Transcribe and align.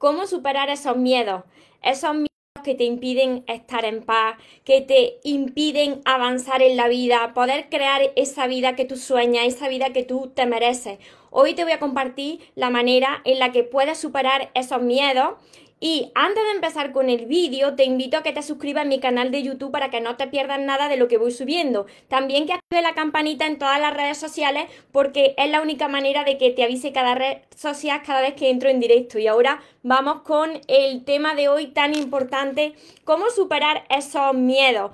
cómo 0.00 0.26
superar 0.26 0.70
esos 0.70 0.96
miedos, 0.96 1.44
esos 1.82 2.14
miedos 2.14 2.30
que 2.64 2.74
te 2.74 2.84
impiden 2.84 3.44
estar 3.46 3.84
en 3.84 4.02
paz, 4.02 4.38
que 4.64 4.80
te 4.80 5.18
impiden 5.24 6.00
avanzar 6.06 6.62
en 6.62 6.78
la 6.78 6.88
vida, 6.88 7.34
poder 7.34 7.68
crear 7.68 8.00
esa 8.16 8.46
vida 8.46 8.76
que 8.76 8.86
tú 8.86 8.96
sueñas, 8.96 9.44
esa 9.44 9.68
vida 9.68 9.92
que 9.92 10.02
tú 10.02 10.32
te 10.34 10.46
mereces. 10.46 10.98
Hoy 11.28 11.52
te 11.52 11.64
voy 11.64 11.74
a 11.74 11.78
compartir 11.78 12.40
la 12.54 12.70
manera 12.70 13.20
en 13.26 13.38
la 13.38 13.52
que 13.52 13.62
puedes 13.62 13.98
superar 13.98 14.50
esos 14.54 14.80
miedos 14.80 15.34
y 15.82 16.12
antes 16.14 16.44
de 16.44 16.50
empezar 16.50 16.92
con 16.92 17.08
el 17.08 17.24
vídeo, 17.24 17.74
te 17.74 17.84
invito 17.84 18.18
a 18.18 18.22
que 18.22 18.32
te 18.32 18.42
suscribas 18.42 18.84
a 18.84 18.88
mi 18.88 19.00
canal 19.00 19.30
de 19.30 19.42
YouTube 19.42 19.72
para 19.72 19.88
que 19.88 20.02
no 20.02 20.16
te 20.16 20.26
pierdas 20.26 20.60
nada 20.60 20.90
de 20.90 20.98
lo 20.98 21.08
que 21.08 21.16
voy 21.16 21.32
subiendo. 21.32 21.86
También 22.08 22.46
que 22.46 22.52
active 22.52 22.82
la 22.82 22.92
campanita 22.92 23.46
en 23.46 23.58
todas 23.58 23.80
las 23.80 23.94
redes 23.94 24.18
sociales 24.18 24.66
porque 24.92 25.34
es 25.38 25.50
la 25.50 25.62
única 25.62 25.88
manera 25.88 26.22
de 26.24 26.36
que 26.36 26.50
te 26.50 26.64
avise 26.64 26.92
cada 26.92 27.14
red 27.14 27.38
social 27.56 28.02
cada 28.04 28.20
vez 28.20 28.34
que 28.34 28.50
entro 28.50 28.68
en 28.68 28.78
directo. 28.78 29.18
Y 29.18 29.26
ahora 29.26 29.62
vamos 29.82 30.20
con 30.20 30.60
el 30.68 31.02
tema 31.04 31.34
de 31.34 31.48
hoy 31.48 31.68
tan 31.68 31.94
importante, 31.94 32.74
cómo 33.04 33.30
superar 33.30 33.84
esos 33.88 34.34
miedos. 34.34 34.90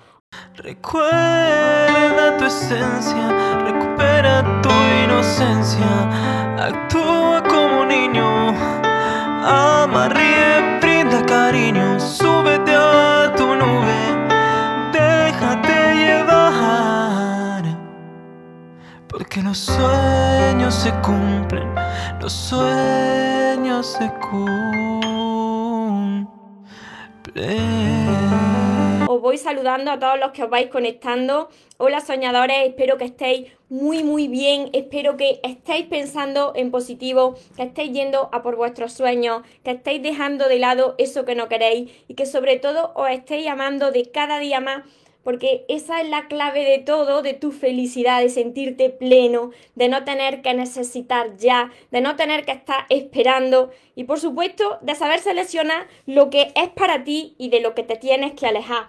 Recuerda 0.54 2.36
tu 2.38 2.44
esencia, 2.44 3.64
recupera 3.64 4.60
tu 4.62 4.70
inocencia, 5.04 6.56
actúa 6.58 7.42
como 7.42 7.86
niño, 7.86 8.50
ama, 9.44 10.08
cariño, 11.26 12.00
súbete 12.00 12.72
a 12.74 13.32
tu 13.36 13.46
nube, 13.54 13.98
déjate 14.92 15.94
llevar. 15.94 17.64
Porque 19.08 19.42
los 19.42 19.58
sueños 19.58 20.74
se 20.74 20.92
cumplen, 21.02 21.68
los 22.20 22.32
sueños 22.32 23.86
se 23.98 24.10
cumplen. 24.30 24.66
Voy 29.26 29.38
saludando 29.38 29.90
a 29.90 29.98
todos 29.98 30.20
los 30.20 30.30
que 30.30 30.44
os 30.44 30.50
vais 30.50 30.68
conectando. 30.68 31.48
Hola 31.78 32.00
soñadores, 32.00 32.58
espero 32.68 32.96
que 32.96 33.06
estéis 33.06 33.50
muy 33.68 34.04
muy 34.04 34.28
bien, 34.28 34.70
espero 34.72 35.16
que 35.16 35.40
estéis 35.42 35.86
pensando 35.86 36.52
en 36.54 36.70
positivo, 36.70 37.34
que 37.56 37.64
estéis 37.64 37.90
yendo 37.90 38.28
a 38.30 38.44
por 38.44 38.54
vuestros 38.54 38.92
sueños, 38.92 39.42
que 39.64 39.72
estéis 39.72 40.00
dejando 40.00 40.48
de 40.48 40.60
lado 40.60 40.94
eso 40.98 41.24
que 41.24 41.34
no 41.34 41.48
queréis 41.48 41.90
y 42.06 42.14
que 42.14 42.24
sobre 42.24 42.60
todo 42.60 42.92
os 42.94 43.10
estéis 43.10 43.48
amando 43.48 43.90
de 43.90 44.08
cada 44.12 44.38
día 44.38 44.60
más 44.60 44.84
porque 45.24 45.64
esa 45.66 46.00
es 46.02 46.08
la 46.08 46.28
clave 46.28 46.64
de 46.64 46.78
todo, 46.78 47.20
de 47.20 47.34
tu 47.34 47.50
felicidad, 47.50 48.20
de 48.20 48.28
sentirte 48.28 48.90
pleno, 48.90 49.50
de 49.74 49.88
no 49.88 50.04
tener 50.04 50.40
que 50.40 50.54
necesitar 50.54 51.36
ya, 51.36 51.72
de 51.90 52.00
no 52.00 52.14
tener 52.14 52.44
que 52.44 52.52
estar 52.52 52.86
esperando 52.90 53.72
y 53.96 54.04
por 54.04 54.20
supuesto 54.20 54.78
de 54.82 54.94
saber 54.94 55.18
seleccionar 55.18 55.88
lo 56.06 56.30
que 56.30 56.52
es 56.54 56.68
para 56.68 57.02
ti 57.02 57.34
y 57.38 57.48
de 57.48 57.58
lo 57.58 57.74
que 57.74 57.82
te 57.82 57.96
tienes 57.96 58.34
que 58.34 58.46
alejar. 58.46 58.86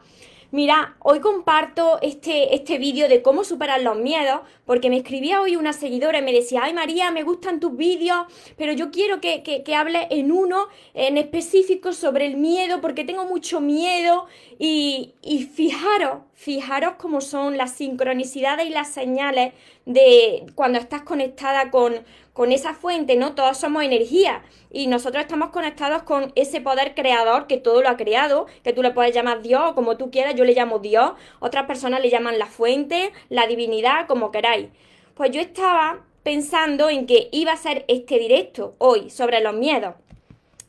Mira, 0.50 0.96
hoy 1.00 1.20
comparto 1.20 2.00
este, 2.02 2.56
este 2.56 2.78
vídeo 2.78 3.10
de 3.10 3.22
cómo 3.22 3.44
superar 3.44 3.82
los 3.82 3.98
miedos, 3.98 4.40
porque 4.66 4.90
me 4.90 4.96
escribía 4.96 5.42
hoy 5.42 5.58
una 5.58 5.74
seguidora 5.74 6.20
y 6.20 6.22
me 6.22 6.32
decía, 6.32 6.62
ay 6.64 6.74
María, 6.74 7.12
me 7.12 7.24
gustan 7.24 7.60
tus 7.60 7.76
vídeos, 7.76 8.26
pero 8.56 8.72
yo 8.72 8.90
quiero 8.90 9.20
que, 9.20 9.44
que, 9.44 9.64
que 9.64 9.76
hable 9.76 10.08
en 10.10 10.32
uno 10.32 10.68
en 10.94 11.18
específico 11.18 11.92
sobre 11.92 12.28
el 12.28 12.38
miedo, 12.38 12.80
porque 12.80 13.04
tengo 13.04 13.26
mucho 13.26 13.60
miedo. 13.60 14.28
Y, 14.58 15.16
y 15.22 15.44
fijaros, 15.44 16.20
fijaros 16.34 16.94
cómo 16.98 17.20
son 17.20 17.58
las 17.58 17.74
sincronicidades 17.74 18.68
y 18.68 18.70
las 18.70 18.90
señales 18.94 19.54
de 19.86 20.46
cuando 20.56 20.80
estás 20.80 21.02
conectada 21.02 21.72
con, 21.72 22.06
con 22.38 22.52
esa 22.52 22.76
fuente, 22.76 23.16
¿no? 23.16 23.34
Todos 23.34 23.58
somos 23.58 23.84
energía 23.84 24.44
y 24.70 24.86
nosotros 24.86 25.24
estamos 25.24 25.50
conectados 25.50 26.04
con 26.04 26.32
ese 26.36 26.62
poder 26.62 26.94
creador 26.94 27.48
que 27.48 27.58
todo 27.58 27.82
lo 27.82 27.90
ha 27.90 27.98
creado, 27.98 28.46
que 28.64 28.74
tú 28.74 28.84
le 28.84 28.92
puedes 28.92 29.16
llamar 29.16 29.42
Dios 29.42 29.60
o 29.66 29.74
como 29.74 29.98
tú 29.98 30.12
quieras, 30.12 30.36
yo 30.36 30.46
le 30.46 30.54
llamo 30.54 30.78
Dios, 30.78 31.14
otras 31.40 31.66
personas 31.66 32.00
le 32.00 32.12
llaman 32.12 32.38
la 32.38 32.46
fuente, 32.46 33.12
la 33.30 33.48
divinidad, 33.48 34.06
como 34.06 34.30
queráis. 34.30 34.68
Pues 35.16 35.32
yo 35.32 35.42
estaba 35.42 36.06
pensando 36.22 36.90
en 36.90 37.08
que 37.08 37.28
iba 37.32 37.54
a 37.54 37.58
ser 37.58 37.86
este 37.88 38.20
directo 38.20 38.76
hoy 38.78 39.10
sobre 39.10 39.42
los 39.42 39.56
miedos. 39.56 39.96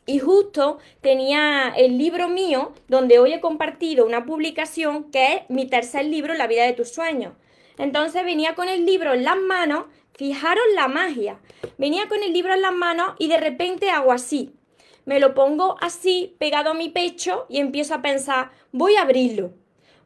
Y 0.07 0.17
justo 0.17 0.79
tenía 1.01 1.71
el 1.77 1.99
libro 1.99 2.29
mío 2.29 2.73
donde 2.87 3.19
hoy 3.19 3.33
he 3.33 3.41
compartido 3.41 4.07
una 4.07 4.25
publicación 4.25 5.11
que 5.11 5.35
es 5.35 5.41
mi 5.49 5.67
tercer 5.67 6.05
libro, 6.05 6.33
La 6.33 6.47
vida 6.47 6.63
de 6.63 6.73
tus 6.73 6.89
sueños. 6.89 7.33
Entonces 7.77 8.25
venía 8.25 8.55
con 8.55 8.67
el 8.67 8.87
libro 8.87 9.13
en 9.13 9.23
las 9.23 9.37
manos 9.37 9.85
Fijaros 10.19 10.65
la 10.75 10.89
magia. 10.89 11.39
Venía 11.77 12.09
con 12.09 12.21
el 12.21 12.33
libro 12.33 12.53
en 12.53 12.61
las 12.61 12.73
manos 12.73 13.13
y 13.19 13.29
de 13.29 13.37
repente 13.37 13.89
hago 13.89 14.11
así. 14.11 14.51
Me 15.05 15.17
lo 15.17 15.33
pongo 15.33 15.77
así, 15.79 16.35
pegado 16.37 16.71
a 16.71 16.73
mi 16.73 16.89
pecho 16.89 17.45
y 17.47 17.59
empiezo 17.59 17.93
a 17.93 18.01
pensar, 18.01 18.51
voy 18.73 18.97
a 18.97 19.03
abrirlo. 19.03 19.53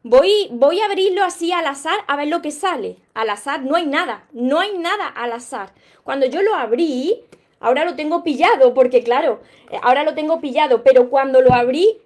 Voy, 0.04 0.50
voy 0.52 0.78
a 0.78 0.84
abrirlo 0.84 1.24
así 1.24 1.50
al 1.50 1.66
azar 1.66 1.98
a 2.06 2.14
ver 2.14 2.28
lo 2.28 2.42
que 2.42 2.52
sale. 2.52 2.98
Al 3.12 3.28
azar 3.28 3.64
no 3.64 3.74
hay 3.74 3.86
nada, 3.86 4.28
no 4.30 4.60
hay 4.60 4.78
nada 4.78 5.08
al 5.08 5.32
azar. 5.32 5.74
Cuando 6.04 6.26
yo 6.26 6.42
lo 6.42 6.54
abrí, 6.54 7.24
ahora 7.58 7.84
lo 7.84 7.96
tengo 7.96 8.22
pillado, 8.22 8.72
porque 8.72 9.02
claro, 9.02 9.40
eh, 9.68 9.80
ahora 9.82 10.04
lo 10.04 10.14
tengo 10.14 10.40
pillado, 10.40 10.84
pero 10.84 11.10
cuando 11.10 11.40
lo 11.40 11.52
abrí, 11.52 11.98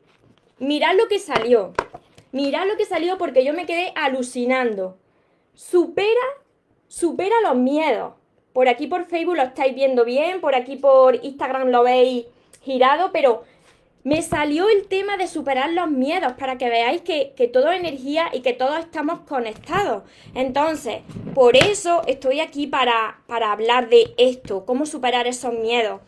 mirad 0.59 0.97
lo 0.97 1.09
que 1.09 1.19
salió. 1.19 1.75
Mirad 2.33 2.69
lo 2.69 2.79
que 2.79 2.87
salió 2.87 3.19
porque 3.19 3.45
yo 3.45 3.53
me 3.53 3.67
quedé 3.67 3.93
alucinando. 3.95 4.97
Supera 5.53 6.25
supera 6.89 7.35
los 7.43 7.57
miedos. 7.57 8.15
Por 8.53 8.69
aquí 8.69 8.87
por 8.87 9.05
Facebook 9.05 9.37
lo 9.37 9.43
estáis 9.43 9.75
viendo 9.75 10.05
bien, 10.05 10.41
por 10.41 10.55
aquí 10.55 10.77
por 10.77 11.25
Instagram 11.25 11.69
lo 11.69 11.85
veis 11.85 12.27
girado, 12.63 13.13
pero 13.13 13.45
me 14.05 14.23
salió 14.23 14.69
el 14.69 14.87
tema 14.87 15.17
de 15.17 15.27
superar 15.27 15.71
los 15.71 15.91
miedos 15.91 16.33
para 16.33 16.57
que 16.57 16.69
veáis 16.69 17.03
que, 17.03 17.51
todo 17.53 17.71
es 17.71 17.79
energía 17.79 18.31
y 18.33 18.41
que 18.41 18.53
todos 18.53 18.79
estamos 18.79 19.21
conectados. 19.21 20.03
Entonces, 20.35 21.03
por 21.35 21.57
eso 21.57 22.03
estoy 22.07 22.41
aquí 22.41 22.67
para, 22.67 23.21
para 23.27 23.53
hablar 23.53 23.89
de 23.89 24.15
esto, 24.17 24.65
cómo 24.65 24.87
superar 24.87 25.27
esos 25.27 25.53
miedos. 25.53 26.01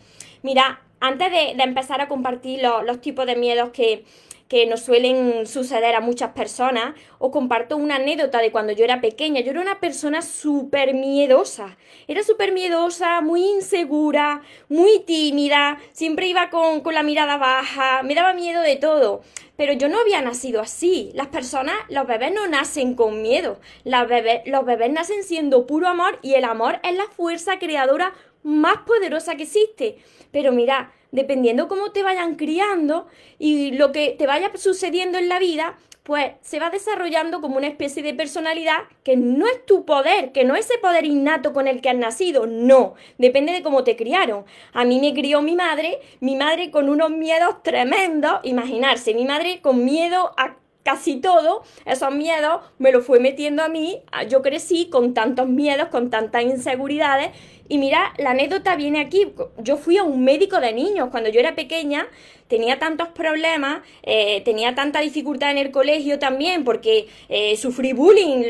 Mira, 0.43 0.81
antes 1.01 1.31
de, 1.31 1.63
empezar 1.63 2.01
a 2.01 2.09
compartir 2.09 2.63
los 2.63 3.01
tipos 3.01 3.27
de 3.27 3.37
miedos 3.37 3.71
que, 3.71 4.05
que 4.51 4.67
nos 4.67 4.81
suelen 4.81 5.47
suceder 5.47 5.95
a 5.95 6.01
muchas 6.01 6.33
personas, 6.33 6.97
os 7.21 7.31
comparto 7.31 7.77
una 7.77 7.95
anécdota 7.95 8.41
de 8.41 8.51
cuando 8.51 8.73
yo 8.73 8.83
era 8.83 9.01
pequeña. 9.01 9.43
Yo 9.43 9.53
era 9.53 9.61
una 9.61 9.79
persona 9.79 10.23
súper 10.23 10.93
miedosa. 10.93 11.79
Era 12.09 12.25
súper 12.25 12.51
miedosa, 12.51 13.21
muy 13.21 13.45
insegura, 13.45 14.43
muy 14.69 15.05
tímida, 15.07 15.79
siempre 15.93 16.27
iba 16.27 16.51
con, 16.51 16.81
con 16.81 16.95
la 16.95 17.05
mirada 17.05 17.37
baja, 17.37 18.03
me 18.03 18.17
daba 18.17 18.35
miedo 18.35 18.61
de 18.61 18.75
todo. 18.75 19.23
Pero 19.57 19.73
yo 19.75 19.89
no 19.89 20.01
había 20.01 20.21
nacido 20.21 20.61
así. 20.61 21.13
Las 21.15 21.29
personas, 21.29 21.77
los 21.89 22.09
bebés 22.09 22.33
no 22.33 22.49
nacen 22.49 22.97
con 22.97 23.23
miedo. 23.23 23.61
Los 23.85 24.65
bebés 24.67 24.91
nacen 24.91 25.23
siendo 25.23 25.65
puro 25.65 25.87
amor 25.87 26.19
y 26.23 26.35
el 26.35 26.43
amor 26.43 26.81
es 26.83 26.97
la 26.97 27.07
fuerza 27.07 27.61
creadora 27.61 28.15
más 28.43 28.79
poderosa 28.79 29.37
que 29.37 29.45
existe. 29.45 29.99
Pero 30.33 30.51
mira, 30.51 30.93
dependiendo 31.13 31.69
cómo 31.69 31.93
te 31.93 32.03
vayan 32.03 32.37
criando 32.37 33.07
y 33.39 33.73
lo 33.73 33.93
que 33.93 34.15
te 34.19 34.27
vaya 34.27 34.51
sucediendo 34.55 35.19
en 35.19 35.29
la 35.29 35.39
vida, 35.39 35.77
pues 36.03 36.33
se 36.41 36.59
va 36.59 36.71
desarrollando 36.71 37.41
como 37.41 37.57
una 37.57 37.69
especie 37.69 38.03
de 38.03 38.15
personalidad 38.15 38.79
que 39.05 39.17
no 39.17 39.47
es 39.47 39.65
tu 39.67 39.85
poder, 39.85 40.33
que 40.33 40.45
no 40.45 40.57
es 40.57 40.67
ese 40.67 40.79
poder 40.79 41.05
innato 41.05 41.53
con 41.53 41.69
el 41.69 41.81
que 41.81 41.91
has 41.91 41.97
nacido, 41.97 42.47
no, 42.47 42.95
depende 43.19 43.53
de 43.53 43.63
cómo 43.63 43.85
te 43.85 43.97
criaron. 43.97 44.45
A 44.73 44.85
mí 44.85 45.01
me 45.01 45.15
crió 45.15 45.43
mi 45.43 45.57
madre, 45.57 46.01
mi 46.21 46.37
madre 46.37 46.71
con 46.71 46.89
unos 46.89 47.11
miedos 47.11 47.63
tremendos, 47.63 48.41
imaginarse, 48.45 49.15
mi 49.15 49.25
madre 49.25 49.61
con 49.61 49.85
miedo 49.85 50.33
a 50.37 50.57
casi 50.83 51.17
todo, 51.17 51.63
esos 51.85 52.15
miedos 52.15 52.63
me 52.79 52.93
los 52.93 53.05
fue 53.05 53.21
metiendo 53.21 53.63
a 53.63 53.69
mí, 53.69 54.03
yo 54.29 54.43
crecí 54.43 54.89
con 54.89 55.15
tantos 55.15 55.49
miedos, 55.49 55.89
con 55.89 56.11
tantas 56.11 56.43
inseguridades 56.43 57.31
y 57.71 57.79
mira, 57.79 58.13
la 58.19 58.31
anécdota 58.31 58.75
viene 58.75 58.99
aquí. 58.99 59.33
Yo 59.59 59.77
fui 59.77 59.97
a 59.97 60.03
un 60.03 60.25
médico 60.25 60.61
de 60.61 60.73
niños 60.73 61.09
cuando 61.13 61.31
yo 61.31 61.39
era 61.39 61.55
pequeña, 61.55 62.09
tenía 62.49 62.81
tantos 62.81 63.07
problemas, 63.11 63.83
eh, 64.03 64.41
tenía 64.45 64.75
tanta 64.75 65.01
dificultad 65.01 65.53
en 65.53 65.59
el 65.59 65.71
colegio 65.71 66.19
también, 66.19 66.65
porque 66.65 67.07
eh, 67.29 67.57
sufrí 67.57 67.93
bullying, 67.93 68.43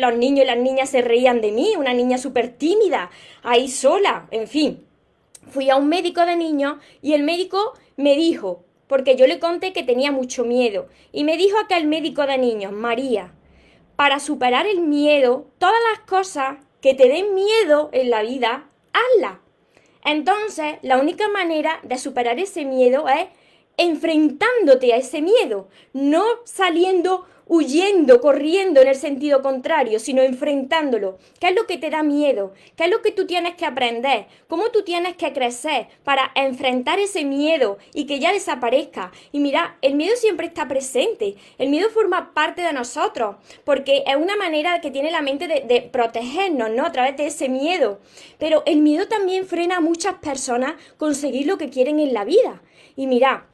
los 0.00 0.16
niños 0.16 0.44
y 0.44 0.46
las 0.46 0.56
niñas 0.56 0.88
se 0.88 1.02
reían 1.02 1.42
de 1.42 1.52
mí, 1.52 1.74
una 1.76 1.92
niña 1.92 2.16
súper 2.16 2.48
tímida, 2.48 3.10
ahí 3.42 3.68
sola, 3.68 4.26
en 4.30 4.48
fin. 4.48 4.86
Fui 5.50 5.68
a 5.68 5.76
un 5.76 5.88
médico 5.88 6.24
de 6.24 6.36
niños 6.36 6.78
y 7.02 7.12
el 7.12 7.24
médico 7.24 7.74
me 7.98 8.16
dijo, 8.16 8.64
porque 8.92 9.16
yo 9.16 9.26
le 9.26 9.38
conté 9.38 9.72
que 9.72 9.84
tenía 9.84 10.12
mucho 10.12 10.44
miedo, 10.44 10.86
y 11.12 11.24
me 11.24 11.38
dijo 11.38 11.56
aquel 11.58 11.86
médico 11.86 12.26
de 12.26 12.36
niños, 12.36 12.72
María, 12.72 13.32
para 13.96 14.20
superar 14.20 14.66
el 14.66 14.82
miedo, 14.82 15.46
todas 15.56 15.80
las 15.90 16.00
cosas 16.00 16.58
que 16.82 16.92
te 16.92 17.08
den 17.08 17.34
miedo 17.34 17.88
en 17.94 18.10
la 18.10 18.20
vida, 18.20 18.68
hazla. 18.92 19.40
Entonces, 20.04 20.74
la 20.82 20.98
única 20.98 21.26
manera 21.28 21.80
de 21.84 21.96
superar 21.96 22.38
ese 22.38 22.66
miedo 22.66 23.08
es 23.08 23.28
enfrentándote 23.78 24.92
a 24.92 24.98
ese 24.98 25.22
miedo, 25.22 25.68
no 25.94 26.24
saliendo 26.44 27.24
huyendo, 27.46 28.20
corriendo 28.20 28.80
en 28.80 28.88
el 28.88 28.94
sentido 28.94 29.42
contrario, 29.42 29.98
sino 29.98 30.22
enfrentándolo. 30.22 31.18
¿Qué 31.40 31.48
es 31.48 31.54
lo 31.54 31.66
que 31.66 31.78
te 31.78 31.90
da 31.90 32.02
miedo? 32.02 32.52
¿Qué 32.76 32.84
es 32.84 32.90
lo 32.90 33.02
que 33.02 33.12
tú 33.12 33.26
tienes 33.26 33.54
que 33.54 33.66
aprender? 33.66 34.26
¿Cómo 34.48 34.70
tú 34.70 34.82
tienes 34.82 35.16
que 35.16 35.32
crecer 35.32 35.88
para 36.04 36.30
enfrentar 36.34 36.98
ese 36.98 37.24
miedo 37.24 37.78
y 37.92 38.06
que 38.06 38.18
ya 38.20 38.32
desaparezca? 38.32 39.12
Y 39.32 39.40
mira, 39.40 39.76
el 39.82 39.94
miedo 39.94 40.16
siempre 40.16 40.46
está 40.46 40.68
presente. 40.68 41.36
El 41.58 41.70
miedo 41.70 41.90
forma 41.90 42.32
parte 42.32 42.62
de 42.62 42.72
nosotros, 42.72 43.36
porque 43.64 44.04
es 44.06 44.16
una 44.16 44.36
manera 44.36 44.80
que 44.80 44.90
tiene 44.90 45.10
la 45.10 45.22
mente 45.22 45.48
de, 45.48 45.82
protegernos, 45.92 46.70
¿no? 46.70 46.86
A 46.86 46.92
través 46.92 47.16
de 47.16 47.26
ese 47.26 47.48
miedo. 47.48 48.00
Pero 48.38 48.62
el 48.66 48.80
miedo 48.80 49.08
también 49.08 49.46
frena 49.46 49.76
a 49.76 49.80
muchas 49.80 50.14
personas 50.14 50.74
conseguir 50.96 51.46
lo 51.46 51.58
que 51.58 51.70
quieren 51.70 51.98
en 51.98 52.14
la 52.14 52.24
vida. 52.24 52.62
Y 52.96 53.06
mira, 53.06 53.46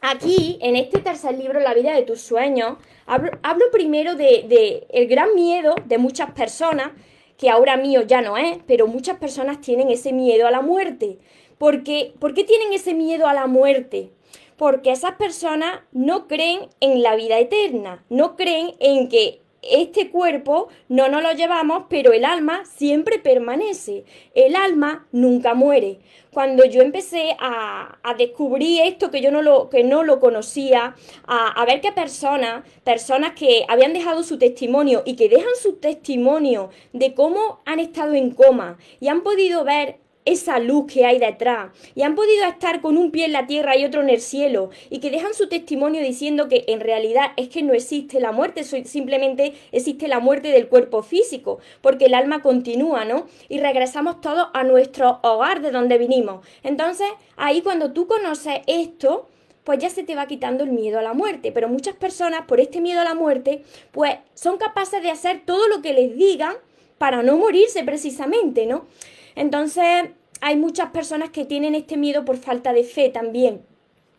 aquí, 0.00 0.58
en 0.60 0.76
este 0.76 1.00
tercer 1.00 1.38
libro, 1.38 1.60
La 1.60 1.74
vida 1.74 1.92
de 1.94 2.02
tus 2.02 2.20
sueños, 2.20 2.78
hablo, 3.06 3.64
primero 3.70 4.14
de, 4.14 4.86
el 4.90 5.06
gran 5.08 5.34
miedo 5.34 5.74
de 5.84 5.98
muchas 5.98 6.30
personas, 6.32 6.92
que 7.36 7.50
ahora 7.50 7.76
mío 7.76 8.02
ya 8.02 8.22
no 8.22 8.36
es, 8.36 8.58
pero 8.66 8.86
muchas 8.86 9.18
personas 9.18 9.60
tienen 9.60 9.90
ese 9.90 10.12
miedo 10.12 10.46
a 10.46 10.50
la 10.50 10.60
muerte. 10.60 11.18
Porque, 11.58 12.14
¿Por 12.18 12.34
qué 12.34 12.44
tienen 12.44 12.72
ese 12.72 12.94
miedo 12.94 13.26
a 13.26 13.34
la 13.34 13.46
muerte? 13.46 14.10
Porque 14.56 14.92
esas 14.92 15.16
personas 15.16 15.80
no 15.92 16.28
creen 16.28 16.68
en 16.80 17.02
la 17.02 17.16
vida 17.16 17.38
eterna, 17.38 18.04
no 18.08 18.36
creen 18.36 18.74
en 18.78 19.08
que 19.08 19.41
este 19.62 20.10
cuerpo 20.10 20.68
no 20.88 21.08
nos 21.08 21.22
lo 21.22 21.32
llevamos, 21.32 21.84
pero 21.88 22.12
el 22.12 22.24
alma 22.24 22.64
siempre 22.64 23.18
permanece. 23.18 24.04
El 24.34 24.56
alma 24.56 25.06
nunca 25.12 25.54
muere. 25.54 26.00
Cuando 26.32 26.64
yo 26.64 26.82
empecé 26.82 27.36
a, 27.38 27.98
descubrir 28.18 28.82
esto 28.82 29.10
que 29.10 29.20
yo 29.20 29.30
no 29.30 29.42
lo, 29.42 29.68
que 29.70 29.84
no 29.84 30.02
lo 30.02 30.18
conocía, 30.18 30.94
a, 31.26 31.48
a, 31.48 31.64
ver 31.64 31.80
qué 31.80 31.92
personas, 31.92 32.64
personas 32.84 33.32
que 33.32 33.64
habían 33.68 33.92
dejado 33.92 34.22
su 34.22 34.38
testimonio 34.38 35.02
y 35.04 35.14
que 35.16 35.28
dejan 35.28 35.54
su 35.60 35.74
testimonio 35.76 36.70
de 36.92 37.14
cómo 37.14 37.60
han 37.64 37.80
estado 37.80 38.14
en 38.14 38.32
coma 38.32 38.78
y 39.00 39.08
han 39.08 39.22
podido 39.22 39.64
ver 39.64 40.01
esa 40.24 40.58
luz 40.58 40.92
que 40.92 41.04
hay 41.04 41.18
detrás 41.18 41.70
y 41.94 42.02
han 42.02 42.14
podido 42.14 42.44
estar 42.46 42.80
con 42.80 42.96
un 42.96 43.10
pie 43.10 43.24
en 43.24 43.32
la 43.32 43.46
tierra 43.46 43.76
y 43.76 43.84
otro 43.84 44.02
en 44.02 44.10
el 44.10 44.20
cielo 44.20 44.70
y 44.90 45.00
que 45.00 45.10
dejan 45.10 45.34
su 45.34 45.48
testimonio 45.48 46.02
diciendo 46.02 46.48
que 46.48 46.64
en 46.68 46.80
realidad 46.80 47.32
es 47.36 47.48
que 47.48 47.62
no 47.62 47.72
existe 47.72 48.20
la 48.20 48.32
muerte, 48.32 48.64
simplemente 48.64 49.54
existe 49.72 50.08
la 50.08 50.20
muerte 50.20 50.48
del 50.48 50.68
cuerpo 50.68 51.02
físico, 51.02 51.58
porque 51.80 52.06
el 52.06 52.14
alma 52.14 52.42
continúa, 52.42 53.04
¿no? 53.04 53.26
Y 53.48 53.58
regresamos 53.58 54.20
todos 54.20 54.48
a 54.54 54.62
nuestro 54.64 55.18
hogar 55.22 55.60
de 55.60 55.70
donde 55.70 55.98
vinimos. 55.98 56.46
Entonces, 56.62 57.08
ahí 57.36 57.62
cuando 57.62 57.92
tú 57.92 58.06
conoces 58.06 58.60
esto, 58.66 59.28
pues 59.64 59.78
ya 59.78 59.90
se 59.90 60.02
te 60.02 60.14
va 60.14 60.26
quitando 60.26 60.64
el 60.64 60.70
miedo 60.70 60.98
a 60.98 61.02
la 61.02 61.12
muerte. 61.12 61.52
Pero 61.52 61.68
muchas 61.68 61.94
personas, 61.94 62.46
por 62.46 62.60
este 62.60 62.80
miedo 62.80 63.00
a 63.00 63.04
la 63.04 63.14
muerte, 63.14 63.62
pues 63.92 64.16
son 64.34 64.58
capaces 64.58 65.02
de 65.02 65.10
hacer 65.10 65.42
todo 65.44 65.68
lo 65.68 65.82
que 65.82 65.92
les 65.92 66.16
digan 66.16 66.54
para 66.98 67.22
no 67.22 67.36
morirse 67.36 67.82
precisamente, 67.84 68.66
¿no? 68.66 68.86
Entonces, 69.34 70.10
hay 70.40 70.56
muchas 70.56 70.90
personas 70.90 71.30
que 71.30 71.44
tienen 71.44 71.74
este 71.74 71.96
miedo 71.96 72.24
por 72.24 72.36
falta 72.36 72.72
de 72.72 72.84
fe 72.84 73.08
también. 73.08 73.62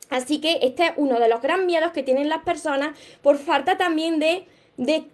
Así 0.09 0.39
que 0.39 0.59
este 0.61 0.85
es 0.85 0.91
uno 0.95 1.19
de 1.19 1.27
los 1.27 1.41
grandes 1.41 1.65
miedos 1.65 1.91
que 1.91 2.03
tienen 2.03 2.29
las 2.29 2.43
personas 2.43 2.97
por 3.21 3.37
falta 3.37 3.77
también 3.77 4.19
de, 4.19 4.45
de 4.77 5.05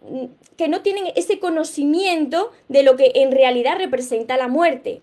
que 0.57 0.67
no 0.67 0.81
tienen 0.81 1.05
ese 1.15 1.39
conocimiento 1.39 2.51
de 2.67 2.83
lo 2.83 2.95
que 2.95 3.11
en 3.15 3.31
realidad 3.31 3.77
representa 3.77 4.37
la 4.37 4.47
muerte. 4.47 5.01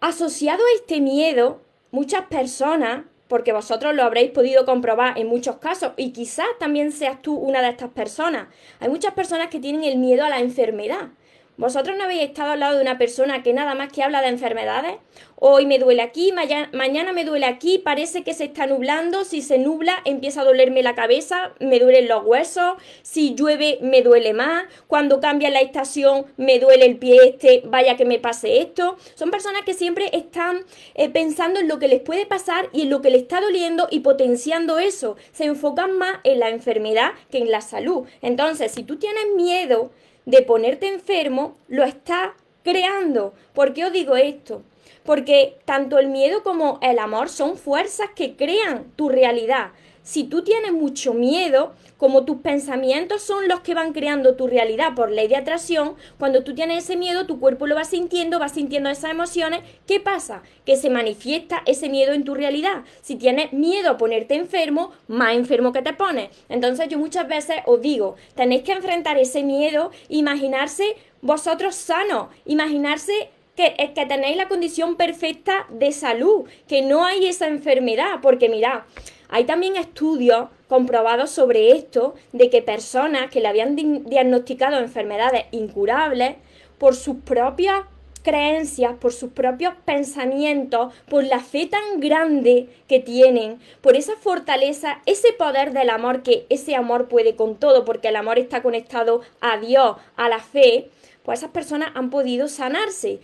Asociado 0.00 0.62
a 0.62 0.76
este 0.76 1.00
miedo, 1.00 1.60
muchas 1.90 2.26
personas, 2.26 3.04
porque 3.28 3.52
vosotros 3.52 3.94
lo 3.94 4.02
habréis 4.02 4.30
podido 4.30 4.64
comprobar 4.64 5.18
en 5.18 5.26
muchos 5.26 5.56
casos, 5.56 5.92
y 5.96 6.10
quizás 6.10 6.46
también 6.58 6.92
seas 6.92 7.22
tú 7.22 7.34
una 7.34 7.62
de 7.62 7.70
estas 7.70 7.90
personas, 7.90 8.48
hay 8.80 8.88
muchas 8.88 9.14
personas 9.14 9.48
que 9.48 9.60
tienen 9.60 9.84
el 9.84 9.98
miedo 9.98 10.24
a 10.24 10.28
la 10.28 10.40
enfermedad. 10.40 11.08
¿Vosotros 11.58 11.96
no 11.96 12.04
habéis 12.04 12.22
estado 12.22 12.52
al 12.52 12.60
lado 12.60 12.76
de 12.76 12.82
una 12.82 12.98
persona 12.98 13.42
que 13.42 13.52
nada 13.52 13.74
más 13.74 13.92
que 13.92 14.04
habla 14.04 14.22
de 14.22 14.28
enfermedades? 14.28 14.94
Hoy 15.34 15.66
me 15.66 15.80
duele 15.80 16.02
aquí, 16.02 16.32
mañana 16.72 17.12
me 17.12 17.24
duele 17.24 17.46
aquí, 17.46 17.78
parece 17.78 18.22
que 18.22 18.32
se 18.32 18.44
está 18.44 18.68
nublando, 18.68 19.24
si 19.24 19.42
se 19.42 19.58
nubla 19.58 19.96
empieza 20.04 20.42
a 20.42 20.44
dolerme 20.44 20.84
la 20.84 20.94
cabeza, 20.94 21.54
me 21.58 21.80
duelen 21.80 22.06
los 22.06 22.24
huesos, 22.24 22.74
si 23.02 23.34
llueve 23.34 23.80
me 23.82 24.02
duele 24.02 24.34
más, 24.34 24.66
cuando 24.86 25.18
cambia 25.18 25.50
la 25.50 25.60
estación 25.60 26.26
me 26.36 26.60
duele 26.60 26.86
el 26.86 26.96
pie 26.96 27.18
este, 27.24 27.64
vaya 27.66 27.96
que 27.96 28.04
me 28.04 28.20
pase 28.20 28.60
esto. 28.60 28.96
Son 29.16 29.32
personas 29.32 29.62
que 29.62 29.74
siempre 29.74 30.10
están 30.12 30.60
eh, 30.94 31.08
pensando 31.08 31.58
en 31.58 31.66
lo 31.66 31.80
que 31.80 31.88
les 31.88 32.00
puede 32.00 32.24
pasar 32.24 32.68
y 32.72 32.82
en 32.82 32.90
lo 32.90 33.02
que 33.02 33.10
les 33.10 33.22
está 33.22 33.40
doliendo 33.40 33.88
y 33.90 33.98
potenciando 33.98 34.78
eso. 34.78 35.16
Se 35.32 35.46
enfocan 35.46 35.98
más 35.98 36.18
en 36.22 36.38
la 36.38 36.50
enfermedad 36.50 37.14
que 37.32 37.38
en 37.38 37.50
la 37.50 37.62
salud. 37.62 38.06
Entonces, 38.22 38.70
si 38.70 38.84
tú 38.84 38.96
tienes 38.96 39.26
miedo, 39.34 39.90
de 40.28 40.42
ponerte 40.42 40.86
enfermo, 40.86 41.56
lo 41.68 41.84
está 41.84 42.34
creando. 42.62 43.32
¿Por 43.54 43.72
qué 43.72 43.86
os 43.86 43.92
digo 43.94 44.14
esto? 44.14 44.62
Porque 45.02 45.56
tanto 45.64 45.98
el 45.98 46.08
miedo 46.08 46.42
como 46.42 46.78
el 46.82 46.98
amor 46.98 47.30
son 47.30 47.56
fuerzas 47.56 48.10
que 48.14 48.36
crean 48.36 48.92
tu 48.94 49.08
realidad. 49.08 49.70
Si 50.08 50.24
tú 50.24 50.42
tienes 50.42 50.72
mucho 50.72 51.12
miedo, 51.12 51.74
como 51.98 52.24
tus 52.24 52.38
pensamientos 52.38 53.20
son 53.20 53.46
los 53.46 53.60
que 53.60 53.74
van 53.74 53.92
creando 53.92 54.36
tu 54.36 54.46
realidad 54.46 54.94
por 54.94 55.10
ley 55.10 55.28
de 55.28 55.36
atracción, 55.36 55.96
cuando 56.18 56.44
tú 56.44 56.54
tienes 56.54 56.84
ese 56.84 56.96
miedo, 56.96 57.26
tu 57.26 57.38
cuerpo 57.38 57.66
lo 57.66 57.74
va 57.74 57.84
sintiendo, 57.84 58.40
va 58.40 58.48
sintiendo 58.48 58.88
esas 58.88 59.10
emociones. 59.10 59.60
¿Qué 59.86 60.00
pasa? 60.00 60.42
Que 60.64 60.76
se 60.76 60.88
manifiesta 60.88 61.62
ese 61.66 61.90
miedo 61.90 62.14
en 62.14 62.24
tu 62.24 62.34
realidad. 62.34 62.84
Si 63.02 63.16
tienes 63.16 63.52
miedo 63.52 63.90
a 63.90 63.98
ponerte 63.98 64.34
enfermo, 64.34 64.92
más 65.08 65.34
enfermo 65.34 65.74
que 65.74 65.82
te 65.82 65.92
pones. 65.92 66.30
Entonces 66.48 66.88
yo 66.88 66.98
muchas 66.98 67.28
veces 67.28 67.56
os 67.66 67.82
digo, 67.82 68.16
tenéis 68.34 68.62
que 68.62 68.72
enfrentar 68.72 69.18
ese 69.18 69.42
miedo, 69.42 69.90
imaginarse 70.08 70.96
vosotros 71.20 71.74
sanos, 71.74 72.28
imaginarse 72.46 73.28
que, 73.54 73.92
que 73.94 74.06
tenéis 74.06 74.38
la 74.38 74.48
condición 74.48 74.96
perfecta 74.96 75.66
de 75.68 75.92
salud, 75.92 76.48
que 76.66 76.80
no 76.80 77.04
hay 77.04 77.26
esa 77.26 77.46
enfermedad, 77.46 78.20
porque 78.22 78.48
mirad, 78.48 78.84
hay 79.28 79.44
también 79.44 79.76
estudios 79.76 80.48
comprobados 80.68 81.30
sobre 81.30 81.72
esto, 81.72 82.14
de 82.32 82.50
que 82.50 82.62
personas 82.62 83.30
que 83.30 83.40
le 83.40 83.48
habían 83.48 83.76
diagnosticado 83.76 84.78
enfermedades 84.78 85.44
incurables 85.50 86.36
por 86.78 86.94
sus 86.94 87.16
propias 87.16 87.82
creencias, 88.22 88.94
por 88.94 89.12
sus 89.12 89.30
propios 89.30 89.74
pensamientos, 89.84 90.92
por 91.08 91.24
la 91.24 91.40
fe 91.40 91.66
tan 91.66 92.00
grande 92.00 92.68
que 92.86 93.00
tienen, 93.00 93.58
por 93.80 93.96
esa 93.96 94.16
fortaleza, 94.16 95.00
ese 95.06 95.32
poder 95.32 95.72
del 95.72 95.88
amor, 95.90 96.22
que 96.22 96.46
ese 96.50 96.74
amor 96.74 97.08
puede 97.08 97.36
con 97.36 97.56
todo, 97.56 97.84
porque 97.84 98.08
el 98.08 98.16
amor 98.16 98.38
está 98.38 98.62
conectado 98.62 99.22
a 99.40 99.58
Dios, 99.58 99.96
a 100.16 100.28
la 100.28 100.40
fe, 100.40 100.90
pues 101.22 101.40
esas 101.40 101.50
personas 101.50 101.92
han 101.94 102.10
podido 102.10 102.48
sanarse. 102.48 103.20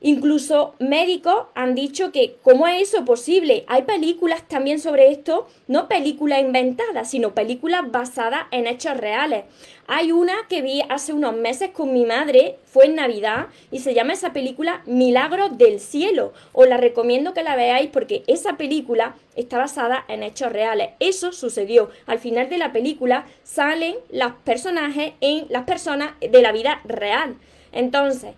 Incluso 0.00 0.74
médicos 0.78 1.46
han 1.56 1.74
dicho 1.74 2.12
que, 2.12 2.36
¿cómo 2.42 2.68
es 2.68 2.88
eso 2.88 3.04
posible? 3.04 3.64
Hay 3.66 3.82
películas 3.82 4.46
también 4.46 4.78
sobre 4.78 5.10
esto, 5.10 5.48
no 5.66 5.88
películas 5.88 6.40
inventadas, 6.40 7.10
sino 7.10 7.34
películas 7.34 7.90
basadas 7.90 8.46
en 8.52 8.68
hechos 8.68 8.96
reales. 8.96 9.44
Hay 9.88 10.12
una 10.12 10.34
que 10.48 10.62
vi 10.62 10.82
hace 10.88 11.12
unos 11.12 11.34
meses 11.34 11.70
con 11.70 11.92
mi 11.92 12.04
madre, 12.04 12.58
fue 12.64 12.86
en 12.86 12.94
Navidad, 12.94 13.48
y 13.72 13.80
se 13.80 13.92
llama 13.92 14.12
esa 14.12 14.32
película 14.32 14.82
Milagros 14.86 15.58
del 15.58 15.80
Cielo. 15.80 16.32
Os 16.52 16.68
la 16.68 16.76
recomiendo 16.76 17.34
que 17.34 17.42
la 17.42 17.56
veáis 17.56 17.90
porque 17.90 18.22
esa 18.28 18.56
película 18.56 19.16
está 19.34 19.58
basada 19.58 20.04
en 20.06 20.22
hechos 20.22 20.52
reales. 20.52 20.90
Eso 21.00 21.32
sucedió. 21.32 21.90
Al 22.06 22.20
final 22.20 22.48
de 22.48 22.58
la 22.58 22.72
película 22.72 23.26
salen 23.42 23.96
los 24.10 24.32
personajes 24.44 25.14
en 25.20 25.46
las 25.48 25.64
personas 25.64 26.12
de 26.20 26.40
la 26.40 26.52
vida 26.52 26.82
real. 26.84 27.36
Entonces, 27.72 28.34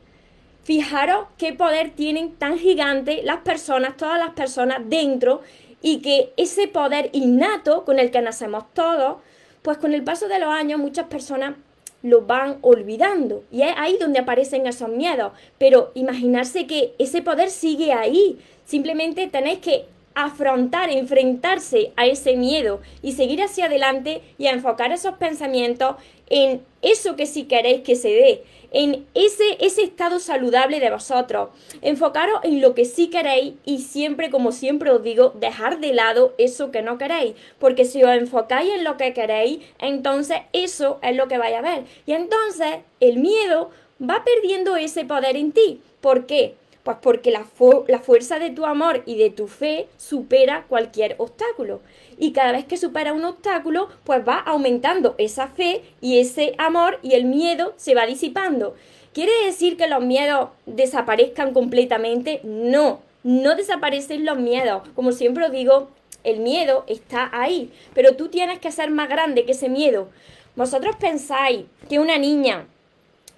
Fijaros 0.63 1.27
qué 1.39 1.53
poder 1.53 1.91
tienen 1.91 2.35
tan 2.35 2.59
gigante 2.59 3.23
las 3.23 3.39
personas, 3.39 3.97
todas 3.97 4.19
las 4.19 4.31
personas 4.31 4.81
dentro 4.85 5.41
y 5.83 5.99
que 6.01 6.33
ese 6.37 6.69
poder 6.69 7.11
innato 7.13 7.85
con 7.85 7.99
el 7.99 8.11
que 8.11 8.21
nacemos 8.21 8.65
todos, 8.75 9.17
pues 9.63 9.79
con 9.79 9.95
el 9.95 10.05
paso 10.05 10.29
de 10.29 10.39
los 10.39 10.49
años 10.49 10.79
muchas 10.79 11.07
personas 11.07 11.55
lo 12.03 12.23
van 12.23 12.59
olvidando 12.63 13.45
y 13.51 13.63
es 13.63 13.75
ahí 13.77 13.97
donde 13.99 14.21
aparecen 14.21 14.67
esos 14.67 14.89
miedos. 14.89 15.33
Pero 15.59 15.93
imaginarse 15.95 16.67
que 16.67 16.95
ese 16.99 17.23
poder 17.23 17.51
sigue 17.51 17.93
ahí. 17.93 18.39
Simplemente 18.65 19.27
tenéis 19.27 19.59
que 19.59 19.87
afrontar, 20.15 20.91
enfrentarse 20.91 21.93
a 21.97 22.07
ese 22.07 22.37
miedo 22.37 22.81
y 23.03 23.13
seguir 23.13 23.43
hacia 23.43 23.67
adelante 23.67 24.23
y 24.39 24.47
enfocar 24.47 24.93
esos 24.93 25.15
pensamientos 25.15 25.97
en 26.29 26.63
eso 26.83 27.17
que 27.17 27.27
si 27.27 27.45
queréis 27.45 27.83
que 27.83 27.97
se 27.97 28.09
dé, 28.09 28.45
en 28.73 29.07
ese, 29.15 29.57
ese 29.59 29.83
estado 29.83 30.21
saludable 30.21 30.81
de 30.81 30.91
vosotros. 30.91 31.51
Enfocaros 31.83 32.41
en 32.45 32.61
lo 32.61 32.75
que 32.75 32.85
sí 32.85 33.09
queréis 33.09 33.55
y 33.65 33.79
siempre, 33.79 34.31
como 34.31 34.53
siempre 34.53 34.91
os 34.91 35.03
digo, 35.03 35.33
dejar 35.41 35.81
de 35.81 35.93
lado 35.93 36.35
eso 36.39 36.71
que 36.71 36.83
no 36.83 36.99
queréis. 36.99 37.35
Porque 37.59 37.85
si 37.85 38.03
os 38.03 38.11
enfocáis 38.11 38.73
en 38.73 38.85
lo 38.85 38.97
que 38.97 39.13
queréis, 39.13 39.61
entonces 39.79 40.39
eso 40.53 40.99
es 41.03 41.17
lo 41.17 41.29
que 41.29 41.39
vais 41.39 41.57
a 41.57 41.63
ver. 41.63 41.85
Y 42.07 42.13
entonces 42.13 42.79
el 43.01 43.19
miedo 43.19 43.71
va 44.01 44.25
perdiendo 44.25 44.77
ese 44.77 45.05
poder 45.05 45.37
en 45.37 45.53
ti. 45.53 45.81
¿Por 46.01 46.27
qué? 46.27 46.55
Pues 46.91 46.99
porque 47.03 47.31
la, 47.31 47.47
la, 47.87 48.01
fuerza 48.01 48.41
de 48.41 48.51
tu 48.51 48.67
amor 48.67 49.05
y 49.07 49.17
de 49.17 49.31
tu 49.31 49.47
fe 49.47 49.87
supera 49.97 50.65
cualquier 50.69 51.15
obstáculo. 51.19 51.83
Y 52.19 52.33
cada 52.33 52.51
vez 52.51 52.65
que 52.65 52.77
supera 52.77 53.13
un 53.13 53.25
obstáculo, 53.25 53.89
pues 54.03 54.27
va 54.27 54.41
aumentando 54.41 55.15
esa 55.17 55.47
fe 55.47 55.83
y 56.01 56.19
ese 56.19 56.55
amor 56.59 56.99
y 57.03 57.15
el 57.15 57.27
miedo 57.27 57.75
se 57.77 57.95
va 57.95 58.07
disipando. 58.07 58.75
¿Quiere 59.15 59.31
decir 59.45 59.77
que 59.77 59.87
los 59.87 60.03
miedos 60.03 60.49
desaparezcan 60.67 61.53
completamente? 61.53 62.41
No, 62.43 62.99
no 63.23 63.55
desaparecen 63.55 64.25
los 64.25 64.39
miedos. 64.39 64.83
Como 64.97 65.13
siempre 65.13 65.45
os 65.45 65.53
digo, 65.53 65.91
el 66.25 66.41
miedo 66.41 66.83
está 66.89 67.31
ahí, 67.33 67.73
pero 67.95 68.17
tú 68.17 68.31
tienes 68.31 68.59
que 68.59 68.73
ser 68.73 68.91
más 68.91 69.09
grande 69.09 69.45
que 69.45 69.53
ese 69.53 69.69
miedo. 69.69 70.09
Vosotros 70.57 70.97
pensáis 70.97 71.67
que 71.89 72.01
una 72.01 72.19
niña 72.19 72.67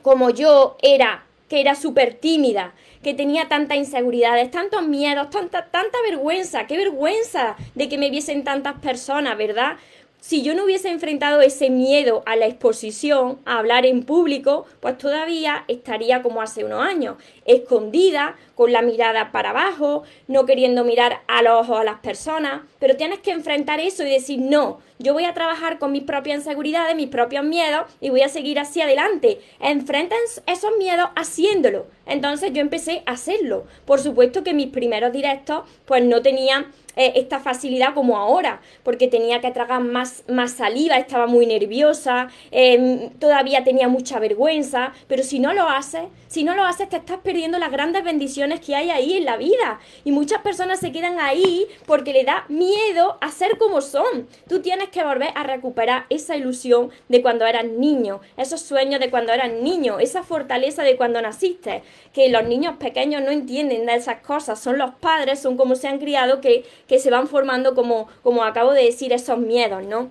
como 0.01 0.31
yo 0.31 0.79
era, 0.81 1.27
que 1.53 1.61
era 1.61 1.75
súper 1.75 2.15
tímida, 2.15 2.73
que 3.03 3.13
tenía 3.13 3.47
tantas 3.47 3.77
inseguridades, 3.77 4.51
tantos 4.51 4.89
miedos, 4.89 5.29
tanta, 5.29 5.67
tanta 5.67 5.99
vergüenza, 6.01 6.67
qué 6.67 6.79
vergüenza 6.79 7.57
de 7.75 7.91
que 7.91 7.99
me 7.99 8.09
viesen 8.09 8.43
tantas 8.43 8.81
personas, 8.81 9.37
¿verdad? 9.37 9.77
si 10.19 10.43
yo 10.43 10.55
no 10.55 10.65
hubiese 10.65 10.89
enfrentado 10.89 11.41
ese 11.41 11.69
miedo 11.69 12.23
a 12.27 12.37
la 12.37 12.47
exposición, 12.47 13.41
a 13.45 13.59
hablar 13.59 13.85
en 13.85 14.05
público, 14.05 14.67
pues 14.79 14.97
todavía 14.97 15.65
estaría 15.67 16.23
como 16.23 16.41
hace 16.41 16.65
unos 16.65 16.81
años, 16.81 17.17
escondida, 17.45 18.37
con 18.55 18.73
la 18.73 18.83
mirada 18.83 19.33
para 19.33 19.51
abajo, 19.51 20.03
no 20.29 20.47
queriendo 20.47 20.85
mirar 20.85 21.23
a 21.29 21.43
los 21.43 21.53
ojos 21.63 21.81
a 21.81 21.85
las 21.85 22.01
personas, 22.01 22.63
pero 22.79 22.97
tienes 22.97 23.21
que 23.21 23.31
enfrentar 23.31 23.81
eso 23.81 24.05
y 24.05 24.11
decir, 24.11 24.39
no, 24.41 24.79
yo 24.99 25.15
voy 25.15 25.25
a 25.25 25.35
trabajar 25.35 25.79
con 25.79 25.93
mis 25.93 26.05
propias 26.05 26.39
inseguridades, 26.39 26.95
mis 26.95 27.09
propios 27.09 27.45
miedos 27.45 27.83
y 28.01 28.11
voy 28.11 28.23
a 28.23 28.29
seguir 28.29 28.59
hacia 28.59 28.85
adelante. 28.85 29.41
Enfrentan 29.61 30.19
esos 30.47 30.71
miedos 30.79 31.09
haciéndolo. 31.17 31.87
Entonces 32.07 32.53
yo 32.53 32.61
empecé 32.61 33.03
a 33.07 33.13
hacerlo. 33.13 33.65
Por 33.85 34.01
supuesto 34.01 34.45
que 34.45 34.55
mis 34.55 34.69
primeros 34.69 35.13
directos 35.13 35.63
pues 35.87 36.05
no 36.05 36.23
tenían 36.23 36.67
eh, 36.95 37.15
esta 37.17 37.41
facilidad 37.41 37.95
como 37.95 38.19
ahora, 38.19 38.61
porque 38.83 39.09
tenía 39.09 39.41
que 39.41 39.51
tragar 39.51 39.81
más, 39.81 40.25
más 40.29 40.53
saliva, 40.53 40.99
estaba 40.99 41.27
muy 41.27 41.47
nerviosa, 41.47 42.29
em, 42.51 43.09
todavía 43.19 43.65
tenía 43.65 43.89
mucha 43.89 44.19
vergüenza, 44.19 44.93
pero 45.09 45.23
si 45.23 45.39
no 45.39 45.55
lo 45.55 45.71
haces, 45.71 46.03
si 46.29 46.45
no 46.45 46.55
lo 46.55 46.65
haces 46.65 46.91
te 46.91 46.97
estás 46.97 47.19
perdiendo 47.21 47.59
las 47.59 47.73
grandes 47.73 48.05
bendiciones 48.05 48.42
que 48.61 48.75
hay 48.75 48.91
ahí 48.91 49.15
en 49.15 49.25
la 49.25 49.37
vida. 49.37 49.81
Y 50.05 50.13
muchas 50.13 50.43
personas 50.43 50.81
se 50.81 50.93
quedan 50.93 51.21
ahí 51.21 51.67
porque 51.87 52.13
le 52.13 52.25
da 52.25 52.45
miedo 52.49 53.19
a 53.21 53.31
ser 53.31 53.59
como 53.59 53.81
son. 53.81 54.29
Tú 54.49 54.61
tienes 54.61 54.89
que 54.91 55.05
volver 55.05 55.31
a 55.35 55.43
recuperar 55.43 56.07
esa 56.11 56.37
ilusión 56.37 56.91
de 57.09 57.23
cuando 57.23 57.47
eras 57.47 57.65
niño, 57.65 58.21
esos 58.37 58.61
sueños 58.61 59.01
de 59.01 59.11
cuando 59.11 59.33
eras 59.33 59.53
niño, 59.53 59.99
esa 59.99 60.23
fortaleza 60.23 60.83
de 60.83 60.97
cuando 60.97 61.21
naciste, 61.21 61.83
que 62.13 62.29
los 62.29 62.45
niños 62.45 62.77
pequeños 62.79 63.23
no 63.23 63.31
entienden 63.31 63.87
de 63.87 63.95
esas 63.95 64.21
cosas, 64.21 64.61
son 64.61 64.79
los 64.79 64.95
padres, 64.95 65.41
son 65.41 65.57
como 65.57 65.75
se 65.75 65.89
han 65.89 65.99
criado 65.99 66.41
que 66.41 66.65
que 66.87 66.99
se 66.99 67.11
van 67.11 67.27
formando, 67.27 67.75
como, 67.75 68.09
como 68.23 68.45
acabo 68.45 68.73
de 68.73 68.85
decir, 68.85 69.13
esos 69.13 69.39
miedos, 69.39 69.85
¿no? 69.85 70.11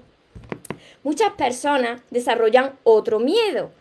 Muchas 1.04 1.34
personas 1.34 2.02
desarrollan 2.10 2.74
otro 2.84 3.20
miedo. 3.20 3.72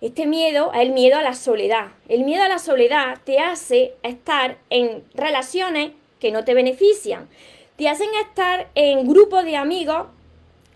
Este 0.00 0.26
miedo 0.26 0.72
es 0.74 0.80
el 0.80 0.90
miedo 0.90 1.18
a 1.18 1.22
la 1.22 1.34
soledad. 1.34 1.88
El 2.08 2.24
miedo 2.24 2.42
a 2.42 2.48
la 2.48 2.58
soledad 2.58 3.18
te 3.24 3.40
hace 3.40 3.94
estar 4.02 4.58
en 4.70 5.04
relaciones 5.14 5.92
que 6.20 6.30
no 6.30 6.44
te 6.44 6.54
benefician. 6.54 7.28
Te 7.76 7.88
hacen 7.88 8.08
estar 8.26 8.68
en 8.74 9.08
grupos 9.08 9.44
de 9.44 9.56
amigos 9.56 10.06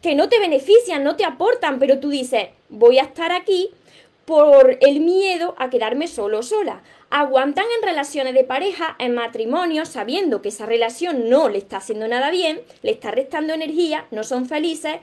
que 0.00 0.14
no 0.14 0.28
te 0.28 0.40
benefician, 0.40 1.04
no 1.04 1.16
te 1.16 1.24
aportan, 1.24 1.78
pero 1.78 2.00
tú 2.00 2.10
dices, 2.10 2.48
voy 2.68 2.98
a 2.98 3.02
estar 3.02 3.32
aquí 3.32 3.70
por 4.24 4.78
el 4.80 5.00
miedo 5.00 5.54
a 5.58 5.70
quedarme 5.70 6.08
solo 6.08 6.40
o 6.40 6.42
sola 6.42 6.82
aguantan 7.12 7.66
en 7.78 7.86
relaciones 7.86 8.32
de 8.32 8.42
pareja, 8.42 8.96
en 8.98 9.14
matrimonio, 9.14 9.84
sabiendo 9.84 10.40
que 10.40 10.48
esa 10.48 10.64
relación 10.64 11.28
no 11.28 11.50
le 11.50 11.58
está 11.58 11.76
haciendo 11.76 12.08
nada 12.08 12.30
bien, 12.30 12.62
le 12.80 12.90
está 12.90 13.10
restando 13.10 13.52
energía, 13.52 14.06
no 14.10 14.24
son 14.24 14.46
felices, 14.46 14.96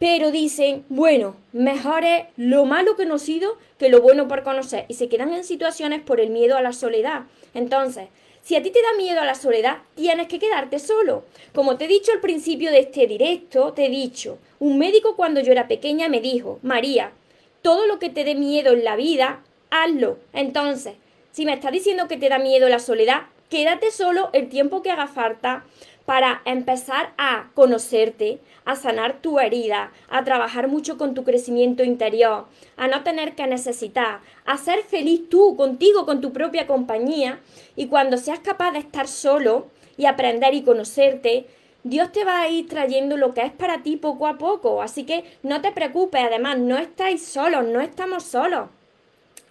pero 0.00 0.30
dicen, 0.30 0.86
bueno, 0.88 1.36
mejor 1.52 2.04
es 2.04 2.24
lo 2.38 2.64
malo 2.64 2.96
conocido 2.96 3.58
que 3.78 3.90
lo 3.90 4.00
bueno 4.00 4.28
por 4.28 4.42
conocer, 4.42 4.86
y 4.88 4.94
se 4.94 5.10
quedan 5.10 5.34
en 5.34 5.44
situaciones 5.44 6.00
por 6.00 6.20
el 6.20 6.30
miedo 6.30 6.56
a 6.56 6.62
la 6.62 6.72
soledad. 6.72 7.24
Entonces, 7.52 8.08
si 8.40 8.56
a 8.56 8.62
ti 8.62 8.70
te 8.70 8.80
da 8.80 8.96
miedo 8.96 9.20
a 9.20 9.26
la 9.26 9.34
soledad, 9.34 9.76
tienes 9.96 10.26
que 10.26 10.38
quedarte 10.38 10.78
solo. 10.78 11.24
Como 11.54 11.76
te 11.76 11.84
he 11.84 11.88
dicho 11.88 12.12
al 12.12 12.20
principio 12.20 12.70
de 12.70 12.78
este 12.78 13.06
directo, 13.06 13.74
te 13.74 13.84
he 13.84 13.88
dicho, 13.90 14.38
un 14.58 14.78
médico 14.78 15.16
cuando 15.16 15.42
yo 15.42 15.52
era 15.52 15.68
pequeña 15.68 16.08
me 16.08 16.22
dijo, 16.22 16.60
María, 16.62 17.12
todo 17.60 17.86
lo 17.86 17.98
que 17.98 18.08
te 18.08 18.24
dé 18.24 18.34
miedo 18.34 18.72
en 18.72 18.84
la 18.84 18.96
vida, 18.96 19.42
hazlo. 19.68 20.16
Entonces, 20.32 20.94
si 21.30 21.44
me 21.44 21.52
estás 21.52 21.72
diciendo 21.72 22.08
que 22.08 22.16
te 22.16 22.30
da 22.30 22.38
miedo 22.38 22.70
la 22.70 22.78
soledad, 22.78 23.24
quédate 23.50 23.90
solo 23.90 24.30
el 24.32 24.48
tiempo 24.48 24.80
que 24.80 24.90
haga 24.90 25.08
falta 25.08 25.66
para 26.10 26.42
empezar 26.44 27.12
a 27.18 27.50
conocerte, 27.54 28.40
a 28.64 28.74
sanar 28.74 29.22
tu 29.22 29.38
herida, 29.38 29.92
a 30.08 30.24
trabajar 30.24 30.66
mucho 30.66 30.98
con 30.98 31.14
tu 31.14 31.22
crecimiento 31.22 31.84
interior, 31.84 32.46
a 32.76 32.88
no 32.88 33.04
tener 33.04 33.36
que 33.36 33.46
necesitar, 33.46 34.18
a 34.44 34.58
ser 34.58 34.82
feliz 34.82 35.28
tú, 35.28 35.54
contigo, 35.54 36.06
con 36.06 36.20
tu 36.20 36.32
propia 36.32 36.66
compañía. 36.66 37.38
Y 37.76 37.86
cuando 37.86 38.16
seas 38.16 38.40
capaz 38.40 38.72
de 38.72 38.80
estar 38.80 39.06
solo 39.06 39.68
y 39.96 40.06
aprender 40.06 40.52
y 40.52 40.62
conocerte, 40.62 41.46
Dios 41.84 42.10
te 42.10 42.24
va 42.24 42.40
a 42.40 42.48
ir 42.48 42.66
trayendo 42.66 43.16
lo 43.16 43.32
que 43.32 43.42
es 43.42 43.52
para 43.52 43.84
ti 43.84 43.96
poco 43.96 44.26
a 44.26 44.36
poco. 44.36 44.82
Así 44.82 45.04
que 45.04 45.22
no 45.44 45.60
te 45.60 45.70
preocupes, 45.70 46.24
además, 46.24 46.58
no 46.58 46.76
estáis 46.76 47.24
solos, 47.24 47.64
no 47.66 47.80
estamos 47.80 48.24
solos. 48.24 48.68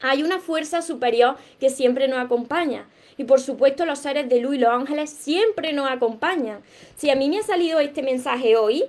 Hay 0.01 0.23
una 0.23 0.39
fuerza 0.39 0.81
superior 0.81 1.37
que 1.61 1.69
siempre 1.69 2.09
nos 2.09 2.19
acompaña. 2.19 2.85
Y 3.19 3.25
por 3.25 3.41
supuesto 3.41 3.85
los 3.85 3.99
seres 3.99 4.29
de 4.29 4.39
luz 4.39 4.55
y 4.55 4.59
los 4.59 4.69
ángeles 4.69 5.09
siempre 5.09 5.73
nos 5.73 5.91
acompañan. 5.91 6.61
Si 6.95 7.09
a 7.09 7.15
mí 7.15 7.27
me 7.27 7.39
ha 7.39 7.43
salido 7.43 7.81
este 7.81 8.01
mensaje 8.01 8.55
hoy, 8.55 8.85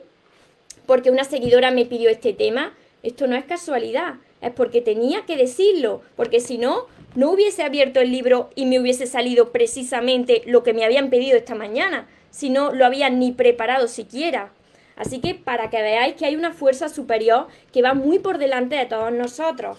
porque 0.87 1.11
una 1.11 1.25
seguidora 1.25 1.73
me 1.73 1.85
pidió 1.85 2.09
este 2.11 2.33
tema, 2.33 2.73
esto 3.03 3.27
no 3.27 3.35
es 3.35 3.45
casualidad, 3.45 4.15
es 4.41 4.53
porque 4.53 4.83
tenía 4.83 5.27
que 5.27 5.37
decirlo, 5.37 6.03
porque 6.15 6.39
si 6.39 6.59
no, 6.59 6.87
no 7.17 7.33
hubiese 7.33 7.65
abierto 7.65 7.99
el 7.99 8.13
libro 8.13 8.51
y 8.55 8.67
me 8.67 8.79
hubiese 8.79 9.09
salido 9.09 9.51
precisamente 9.51 10.43
lo 10.47 10.63
que 10.63 10.75
me 10.75 10.85
habían 10.85 11.11
pedido 11.11 11.37
esta 11.37 11.57
mañana, 11.57 12.09
si 12.31 12.51
no 12.51 12.73
lo 12.73 12.87
habían 12.87 13.19
ni 13.19 13.33
preparado 13.33 13.89
siquiera. 13.89 14.53
Así 14.95 15.19
que 15.19 15.35
para 15.35 15.71
que 15.71 15.83
veáis 15.83 16.15
que 16.15 16.27
hay 16.27 16.37
una 16.37 16.53
fuerza 16.53 16.89
superior 16.89 17.49
que 17.73 17.83
va 17.83 17.95
muy 17.95 18.21
por 18.21 18.39
delante 18.39 18.77
de 18.77 18.87
todos 18.87 19.11
nosotros. 19.11 19.77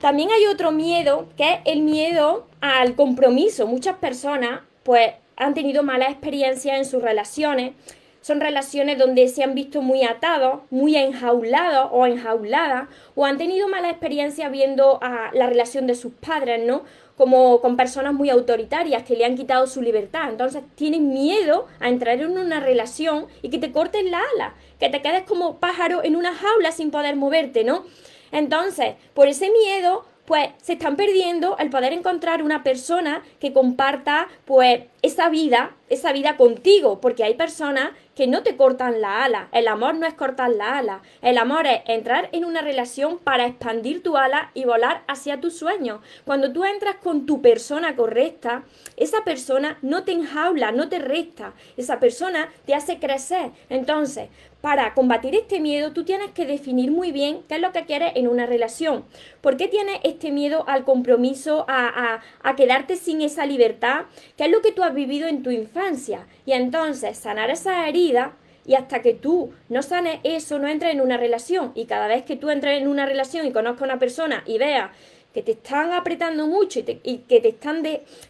También 0.00 0.30
hay 0.30 0.46
otro 0.46 0.72
miedo, 0.72 1.28
que 1.36 1.52
es 1.52 1.58
el 1.66 1.82
miedo 1.82 2.46
al 2.62 2.94
compromiso. 2.94 3.66
Muchas 3.66 3.96
personas, 3.96 4.62
pues, 4.82 5.12
han 5.36 5.52
tenido 5.52 5.82
malas 5.82 6.10
experiencias 6.10 6.78
en 6.78 6.86
sus 6.86 7.02
relaciones. 7.02 7.74
Son 8.22 8.40
relaciones 8.40 8.96
donde 8.98 9.28
se 9.28 9.42
han 9.42 9.54
visto 9.54 9.82
muy 9.82 10.04
atados, 10.04 10.60
muy 10.70 10.96
enjaulados 10.96 11.90
o 11.92 12.06
enjauladas, 12.06 12.88
o 13.14 13.26
han 13.26 13.36
tenido 13.36 13.68
malas 13.68 13.90
experiencias 13.90 14.50
viendo 14.50 14.98
a 15.02 15.30
la 15.34 15.46
relación 15.46 15.86
de 15.86 15.94
sus 15.94 16.14
padres, 16.14 16.64
¿no? 16.64 16.84
Como 17.18 17.60
con 17.60 17.76
personas 17.76 18.14
muy 18.14 18.30
autoritarias 18.30 19.02
que 19.02 19.16
le 19.16 19.26
han 19.26 19.36
quitado 19.36 19.66
su 19.66 19.82
libertad. 19.82 20.30
Entonces 20.30 20.62
tienen 20.76 21.12
miedo 21.12 21.66
a 21.78 21.90
entrar 21.90 22.18
en 22.20 22.38
una 22.38 22.60
relación 22.60 23.26
y 23.42 23.50
que 23.50 23.58
te 23.58 23.70
corten 23.70 24.10
la 24.10 24.22
ala, 24.34 24.54
que 24.78 24.88
te 24.88 25.02
quedes 25.02 25.24
como 25.24 25.58
pájaro 25.58 26.02
en 26.02 26.16
una 26.16 26.34
jaula 26.34 26.72
sin 26.72 26.90
poder 26.90 27.16
moverte, 27.16 27.64
¿no? 27.64 27.84
Entonces, 28.32 28.94
por 29.14 29.28
ese 29.28 29.50
miedo, 29.50 30.04
pues 30.24 30.50
se 30.62 30.74
están 30.74 30.96
perdiendo 30.96 31.58
el 31.58 31.70
poder 31.70 31.92
encontrar 31.92 32.42
una 32.42 32.62
persona 32.62 33.22
que 33.40 33.52
comparta, 33.52 34.28
pues, 34.44 34.82
esa 35.02 35.28
vida, 35.28 35.76
esa 35.88 36.12
vida 36.12 36.36
contigo, 36.36 37.00
porque 37.00 37.24
hay 37.24 37.34
personas 37.34 37.90
que 38.14 38.26
no 38.26 38.42
te 38.42 38.56
cortan 38.56 39.00
la 39.00 39.24
ala. 39.24 39.48
El 39.50 39.66
amor 39.66 39.94
no 39.94 40.06
es 40.06 40.12
cortar 40.12 40.50
la 40.50 40.76
ala. 40.76 41.00
El 41.22 41.38
amor 41.38 41.66
es 41.66 41.80
entrar 41.86 42.28
en 42.32 42.44
una 42.44 42.60
relación 42.60 43.18
para 43.18 43.46
expandir 43.46 44.02
tu 44.02 44.16
ala 44.16 44.50
y 44.52 44.64
volar 44.64 45.04
hacia 45.08 45.40
tus 45.40 45.56
sueños. 45.56 46.00
Cuando 46.26 46.52
tú 46.52 46.64
entras 46.64 46.96
con 46.96 47.24
tu 47.24 47.40
persona 47.40 47.96
correcta, 47.96 48.64
esa 48.96 49.24
persona 49.24 49.78
no 49.80 50.04
te 50.04 50.12
enjaula, 50.12 50.70
no 50.70 50.90
te 50.90 50.98
resta. 50.98 51.54
Esa 51.78 51.98
persona 51.98 52.52
te 52.66 52.74
hace 52.74 52.98
crecer. 52.98 53.52
Entonces, 53.70 54.28
para 54.60 54.92
combatir 54.92 55.34
este 55.34 55.58
miedo, 55.58 55.92
tú 55.92 56.04
tienes 56.04 56.32
que 56.32 56.44
definir 56.44 56.90
muy 56.90 57.12
bien 57.12 57.42
qué 57.48 57.54
es 57.54 57.60
lo 57.62 57.72
que 57.72 57.86
quieres 57.86 58.12
en 58.16 58.28
una 58.28 58.44
relación. 58.44 59.06
¿Por 59.40 59.56
qué 59.56 59.68
tienes 59.68 59.98
este 60.02 60.30
miedo 60.30 60.64
al 60.68 60.84
compromiso, 60.84 61.64
a, 61.66 62.20
a 62.42 62.56
quedarte 62.56 62.96
sin 62.96 63.22
esa 63.22 63.46
libertad? 63.46 64.02
¿Qué 64.36 64.44
es 64.44 64.50
lo 64.50 64.60
que 64.60 64.72
tú 64.72 64.82
vivido 64.94 65.28
en 65.28 65.42
tu 65.42 65.50
infancia? 65.50 66.26
Y 66.46 66.52
entonces, 66.52 67.18
sanar 67.18 67.50
esa 67.50 67.88
herida 67.88 68.36
y 68.66 68.74
hasta 68.74 69.02
que 69.02 69.14
tú 69.14 69.52
no 69.68 69.82
sanes 69.82 70.20
eso, 70.22 70.58
no 70.58 70.68
entres 70.68 70.92
en 70.92 71.00
una 71.00 71.16
relación. 71.16 71.72
Y 71.74 71.86
cada 71.86 72.06
vez 72.06 72.24
que 72.24 72.36
tú 72.36 72.50
entres 72.50 72.80
en 72.80 72.88
una 72.88 73.06
relación 73.06 73.46
y 73.46 73.52
conozcas 73.52 73.82
a 73.82 73.84
una 73.86 73.98
persona 73.98 74.44
y 74.46 74.58
veas 74.58 74.90
que 75.32 75.42
te 75.42 75.52
están 75.52 75.92
apretando 75.92 76.46
mucho 76.46 76.80
y, 76.80 77.18
que 77.18 77.40
te 77.40 77.48
están 77.48 77.82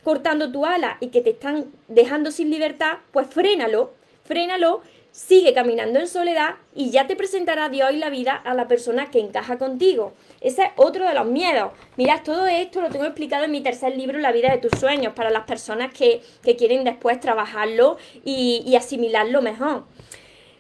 cortando 0.05 0.53
tu 0.53 0.67
ala 0.67 0.99
y 1.01 1.09
que 1.09 1.23
te 1.23 1.31
están 1.31 1.67
dejando 1.89 2.31
sin 2.31 2.51
libertad, 2.51 2.99
pues 3.13 3.27
frénalo, 3.29 3.93
frénalo 4.25 4.83
sigue 5.13 5.53
caminando 5.55 5.99
en 5.99 6.09
soledad 6.09 6.57
y 6.75 6.91
ya 6.91 7.07
te 7.07 7.17
presentará 7.17 7.69
Dios 7.69 7.91
y 7.93 7.97
la 7.97 8.11
vida 8.11 8.35
a 8.35 8.55
la 8.55 8.69
persona 8.69 9.11
que 9.11 9.21
encaja 9.21 9.59
contigo. 9.59 10.13
Ese 10.41 10.63
es 10.63 10.71
otro 10.77 11.07
de 11.07 11.15
los 11.15 11.27
miedos. 11.27 11.73
Mirad, 11.97 12.23
todo 12.23 12.47
esto 12.47 12.81
lo 12.81 12.91
tengo 12.91 13.05
explicado 13.05 13.45
en 13.45 13.51
mi 13.51 13.61
tercer 13.61 13.97
libro, 13.97 14.19
La 14.19 14.33
vida 14.33 14.51
de 14.51 14.59
tus 14.59 14.79
sueños, 14.79 15.15
para 15.15 15.31
las 15.31 15.45
personas 15.45 15.93
que, 15.93 16.23
quieren 16.57 16.85
después 16.85 17.21
trabajarlo 17.21 17.97
y, 18.25 18.63
y 18.67 18.77
asimilarlo 18.77 19.41
mejor. 19.41 19.85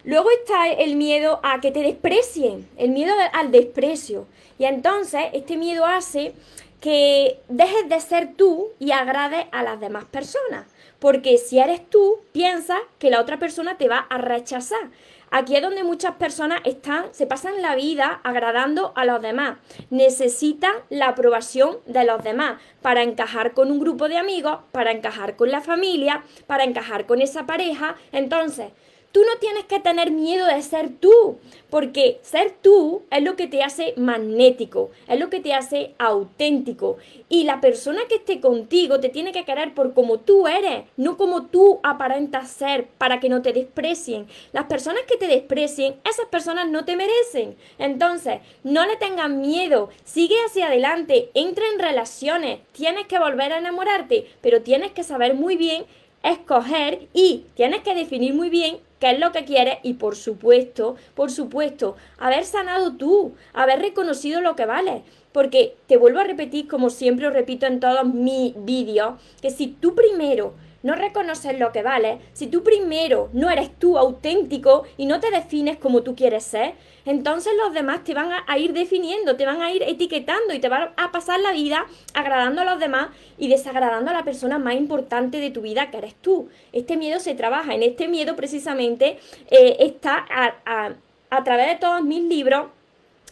Luego 0.04 0.30
está 0.30 0.69
el 0.69 0.97
miedo 0.97 1.40
a 1.42 1.61
que 1.61 1.73
te 1.73 1.83
desprecien, 1.83 2.69
el 2.78 2.90
miedo 2.90 3.12
al 3.33 3.50
desprecio. 3.50 4.26
Y 4.59 4.64
entonces 4.64 5.26
este 5.33 5.57
miedo 5.57 5.85
hace 5.85 6.33
que 6.80 7.40
dejes 7.49 7.88
de 7.88 8.00
ser 8.00 8.35
tú 8.35 8.69
y 8.78 8.92
agrades 8.92 9.47
a 9.52 9.62
las 9.62 9.78
demás 9.80 10.04
personas. 10.07 10.66
Porque 11.00 11.38
si 11.38 11.59
eres 11.59 11.88
tú, 11.90 12.21
piensas 12.33 12.78
que 12.99 13.11
la 13.11 13.21
otra 13.21 13.38
persona 13.38 13.76
te 13.76 13.88
va 13.88 13.99
a 13.99 14.19
rechazar. 14.19 14.90
Aquí 15.33 15.54
es 15.54 15.62
donde 15.62 15.85
muchas 15.85 16.16
personas 16.16 16.61
están, 16.64 17.14
se 17.14 17.26
pasan 17.26 17.62
la 17.62 17.76
vida 17.76 18.21
agradando 18.25 18.92
a 18.97 19.04
los 19.04 19.23
demás. 19.23 19.59
Necesitan 19.88 20.73
la 20.88 21.09
aprobación 21.09 21.78
de 21.87 22.04
los 22.04 22.23
demás 22.25 22.61
para 22.83 23.04
encajar 23.04 23.54
con 23.54 23.71
un 23.71 23.78
grupo 23.78 24.09
de 24.09 24.19
amigos, 24.19 24.59
para 24.73 24.90
encajar 24.90 25.37
con 25.37 25.50
la 25.50 25.61
familia, 25.61 26.25
para 26.49 26.64
encajar 26.64 27.07
con 27.07 27.21
esa 27.21 27.47
pareja. 27.47 27.95
Entonces, 28.11 28.73
Tú 29.12 29.23
no 29.25 29.40
tienes 29.40 29.64
que 29.64 29.81
tener 29.81 30.12
miedo 30.12 30.47
de 30.47 30.62
ser 30.62 30.90
tú, 30.90 31.38
porque 31.69 32.21
ser 32.23 32.55
tú 32.62 33.02
es 33.11 33.21
lo 33.23 33.35
que 33.35 33.49
te 33.49 33.64
hace 33.64 33.93
magnético, 33.97 34.90
es 35.09 35.19
lo 35.19 35.31
que 35.31 35.40
te 35.40 35.52
hace 35.52 35.95
auténtico. 35.99 36.97
Y 37.29 37.43
la 37.43 37.61
persona 37.61 38.02
que 38.09 38.17
esté 38.17 38.40
contigo 38.40 39.00
te 39.00 39.09
tiene 39.09 39.33
que 39.33 39.45
querer 39.45 39.75
por 39.75 39.95
como 39.95 40.21
tú 40.21 40.47
eres, 40.47 40.85
no 40.97 41.17
como 41.17 41.47
tú 41.47 41.81
aparentas 41.83 42.50
ser, 42.50 42.87
para 42.99 43.19
que 43.19 43.29
no 43.29 43.43
te 43.43 43.52
desprecien. 43.52 44.29
Las 44.52 44.67
personas 44.67 45.02
que 45.09 45.17
te 45.17 45.26
desprecien, 45.26 45.97
esas 46.09 46.26
personas 46.26 46.69
no 46.69 46.85
te 46.85 46.95
merecen. 46.95 47.57
Entonces, 47.79 48.40
no 48.62 48.87
le 48.87 48.95
tengas 48.95 49.31
miedo, 49.31 49.88
sigue 50.05 50.37
hacia 50.47 50.69
adelante, 50.69 51.31
entra 51.35 51.64
en 51.73 51.81
relaciones, 51.81 52.61
tienes 52.71 53.09
que 53.09 53.19
volver 53.19 53.52
a 53.52 53.59
enamorarte, 53.59 54.26
pero 54.40 54.62
tienes 54.62 54.93
que 54.93 55.02
saber 55.02 55.35
muy 55.35 55.57
bien 55.57 55.85
escoger 56.23 57.09
y 57.12 57.47
tienes 57.55 57.83
que 57.83 57.95
definir 57.95 58.35
muy 58.35 58.50
bien 58.50 58.79
qué 59.00 59.11
es 59.11 59.19
lo 59.19 59.33
que 59.33 59.45
quieres 59.45 59.78
y 59.83 59.95
por 59.95 60.14
supuesto, 60.14 60.95
por 61.14 61.30
supuesto, 61.30 61.97
haber 62.19 62.45
sanado 62.45 62.92
tú, 62.92 63.35
haber 63.52 63.80
reconocido 63.80 64.40
lo 64.40 64.54
que 64.54 64.66
vale. 64.66 65.02
Porque 65.33 65.76
te 65.87 65.97
vuelvo 65.97 66.21
a 66.21 66.25
repetir, 66.25 66.69
como 66.69 66.90
siempre 66.90 67.26
os 67.26 67.33
repito 67.33 67.66
en 67.66 67.80
todos 67.80 68.04
mis 68.04 68.52
vídeos, 68.64 69.14
que 69.40 69.50
si 69.50 69.69
tú 69.69 69.95
primero 69.95 70.54
no 70.82 70.94
reconoces 70.94 71.58
lo 71.58 71.72
que 71.72 71.82
vale, 71.82 72.20
si 72.32 72.46
tú 72.46 72.62
primero 72.62 73.28
no 73.32 73.50
eres 73.50 73.70
tú 73.78 73.99
auténtico 73.99 74.84
y 74.96 75.06
no 75.06 75.20
te 75.20 75.30
defines 75.30 75.76
como 75.76 76.02
tú 76.02 76.14
quieres 76.14 76.44
ser, 76.44 76.75
entonces 77.04 77.52
los 77.62 77.72
demás 77.72 78.04
te 78.04 78.14
van 78.14 78.30
a, 78.46 78.58
ir 78.58 78.72
definiendo, 78.72 79.37
te 79.37 79.46
van 79.46 79.62
a 79.62 79.72
ir 79.72 79.82
etiquetando 79.82 80.54
y 80.54 80.58
te 80.58 80.68
van 80.68 80.90
a 80.96 81.12
pasar 81.12 81.40
la 81.40 81.52
vida 81.52 81.87
agradando 82.14 82.62
a 82.62 82.64
los 82.64 82.78
demás 82.78 83.08
y 83.38 83.49
desagradando 83.49 84.10
a 84.10 84.14
la 84.14 84.25
persona 84.25 84.58
más 84.58 84.75
importante 84.75 85.38
de 85.38 85.50
tu 85.50 85.62
vida 85.62 85.90
que 85.90 85.99
eres 85.99 86.14
tú. 86.14 86.49
Este 86.72 86.96
miedo 86.96 87.20
se 87.20 87.34
trabaja, 87.34 87.75
en 87.75 87.82
este 87.82 88.08
miedo 88.08 88.37
precisamente 88.37 89.18
eh, 89.50 89.76
está 89.80 90.25
a, 90.30 90.94
a 91.30 91.44
través 91.44 91.68
de 91.68 91.76
todos 91.76 92.02
mis 92.02 92.22
libros. 92.22 92.66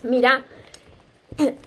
Mira, 0.02 0.45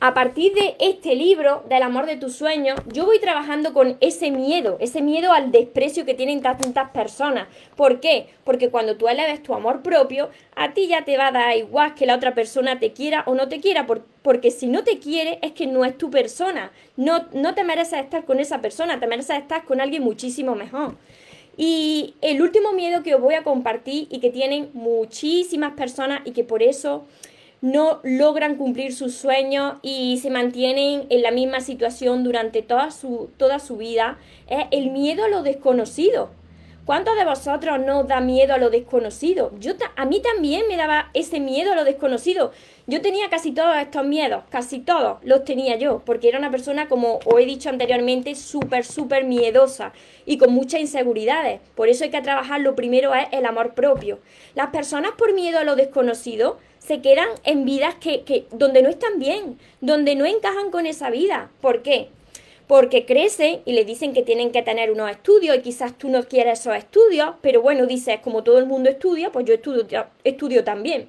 a 0.02 0.14
partir 0.14 0.54
de 0.54 0.76
este 0.80 1.16
libro, 1.16 1.64
del 1.70 1.84
amor 1.84 2.06
de 2.06 2.18
tus 2.18 2.36
sueños, 2.36 2.80
yo 2.92 3.06
voy 3.06 3.20
trabajando 3.20 3.74
con 3.74 3.98
ese 4.02 4.30
miedo, 4.30 4.78
ese 4.82 5.02
miedo 5.02 5.32
al 5.32 5.52
desprecio 5.52 6.06
que 6.06 6.14
tienen 6.14 6.42
tantas 6.42 6.90
personas. 6.92 7.48
¿Por 7.78 8.02
qué? 8.02 8.28
Porque 8.44 8.70
cuando 8.70 8.98
tú 8.98 9.08
eleves 9.08 9.42
tu 9.42 9.54
amor 9.54 9.82
propio, 9.82 10.30
a 10.56 10.74
ti 10.74 10.88
ya 10.88 11.06
te 11.06 11.18
va 11.18 11.28
a 11.28 11.32
dar 11.32 11.56
igual 11.56 11.96
que 11.96 12.06
la 12.06 12.16
otra 12.16 12.34
persona 12.36 12.80
te 12.80 12.92
quiera 12.92 13.24
o 13.28 13.34
no 13.34 13.48
te 13.48 13.62
quiera, 13.62 13.88
porque 14.22 14.52
si 14.52 14.68
no 14.68 14.84
te 14.84 15.00
quiere 15.00 15.40
es 15.42 15.54
que 15.54 15.68
no 15.68 15.86
es 15.86 15.98
tu 15.98 16.10
persona. 16.12 16.72
No, 16.98 17.28
no 17.34 17.56
te 17.56 17.64
mereces 17.64 18.00
estar 18.00 18.26
con 18.26 18.40
esa 18.40 18.60
persona, 18.60 19.00
te 19.00 19.08
mereces 19.08 19.38
estar 19.38 19.64
con 19.64 19.80
alguien 19.80 20.04
muchísimo 20.04 20.54
mejor. 20.54 20.96
Y 21.56 22.16
el 22.22 22.42
último 22.42 22.74
miedo 22.74 23.04
que 23.04 23.16
os 23.16 23.22
voy 23.22 23.36
a 23.36 23.44
compartir 23.44 24.08
y 24.10 24.20
que 24.20 24.32
tienen 24.32 24.70
muchísimas 24.74 25.74
personas 25.74 26.22
y 26.26 26.32
que 26.32 26.44
por 26.44 26.64
eso 26.64 27.06
no 27.62 28.00
logran 28.04 28.56
cumplir 28.56 28.94
sus 28.94 29.16
sueños 29.16 29.76
y 29.84 30.18
se 30.18 30.32
mantienen 30.32 31.06
en 31.10 31.22
la 31.22 31.32
misma 31.32 31.62
situación 31.62 32.24
durante 32.24 32.64
toda 32.64 32.92
su, 32.92 33.30
toda 33.38 33.60
su 33.60 33.78
vida 33.78 34.18
es 34.48 34.66
el 34.72 34.90
miedo 34.90 35.26
a 35.26 35.30
lo 35.30 35.44
desconocido. 35.44 36.32
¿Cuántos 36.84 37.16
de 37.16 37.26
vosotros 37.26 37.80
no 37.80 38.06
da 38.06 38.22
miedo 38.22 38.56
a 38.56 38.58
lo 38.58 38.72
desconocido? 38.72 39.52
Yo 39.60 39.74
a 39.96 40.06
mí 40.06 40.20
también 40.20 40.64
me 40.68 40.78
daba 40.78 41.12
ese 41.14 41.40
miedo 41.40 41.72
a 41.72 41.76
lo 41.76 41.84
desconocido. 41.84 42.52
Yo 42.88 43.02
tenía 43.02 43.30
casi 43.30 43.52
todos 43.52 43.78
estos 43.78 44.04
miedos, 44.04 44.44
casi 44.50 44.80
todos 44.80 45.20
los 45.22 45.46
tenía 45.46 45.78
yo, 45.78 46.02
porque 46.04 46.28
era 46.28 46.40
una 46.40 46.50
persona, 46.50 46.90
como 46.90 47.20
os 47.24 47.40
he 47.40 47.46
dicho 47.46 47.70
anteriormente, 47.70 48.34
súper, 48.34 48.84
súper 48.84 49.26
miedosa 49.26 49.94
y 50.26 50.40
con 50.40 50.52
muchas 50.52 50.82
inseguridades. 50.82 51.62
Por 51.76 51.88
eso 51.88 52.04
hay 52.04 52.10
que 52.10 52.22
trabajar, 52.22 52.62
lo 52.62 52.76
primero 52.76 53.14
es 53.14 53.28
el 53.32 53.46
amor 53.46 53.76
propio. 53.76 54.18
Las 54.56 54.72
personas 54.72 55.12
por 55.12 55.36
miedo 55.36 55.60
a 55.60 55.64
lo 55.64 55.76
desconocido 55.76 56.58
se 56.92 57.00
quedan 57.00 57.30
en 57.46 57.64
vidas 57.64 57.96
que, 57.96 58.24
que, 58.24 58.48
donde 58.52 58.82
no 58.82 58.90
están 58.90 59.18
bien, 59.18 59.58
donde 59.80 60.14
no 60.16 60.26
encajan 60.26 60.72
con 60.72 60.86
esa 60.86 61.10
vida. 61.10 61.50
¿Por 61.62 61.84
qué? 61.84 62.10
Porque 62.68 63.06
crecen 63.06 63.62
y 63.64 63.72
le 63.72 63.86
dicen 63.86 64.12
que 64.12 64.24
tienen 64.24 64.52
que 64.52 64.62
tener 64.62 64.92
unos 64.92 65.10
estudios 65.10 65.56
y 65.56 65.62
quizás 65.62 65.98
tú 65.98 66.10
no 66.10 66.24
quieres 66.24 66.60
esos 66.60 66.76
estudios, 66.76 67.36
pero 67.40 67.62
bueno, 67.62 67.86
dices, 67.86 68.20
como 68.20 68.44
todo 68.44 68.58
el 68.58 68.66
mundo 68.66 68.90
estudia, 68.90 69.32
pues 69.32 69.46
yo 69.46 69.54
estudio, 69.54 69.86
estudio 70.26 70.66
también. 70.66 71.08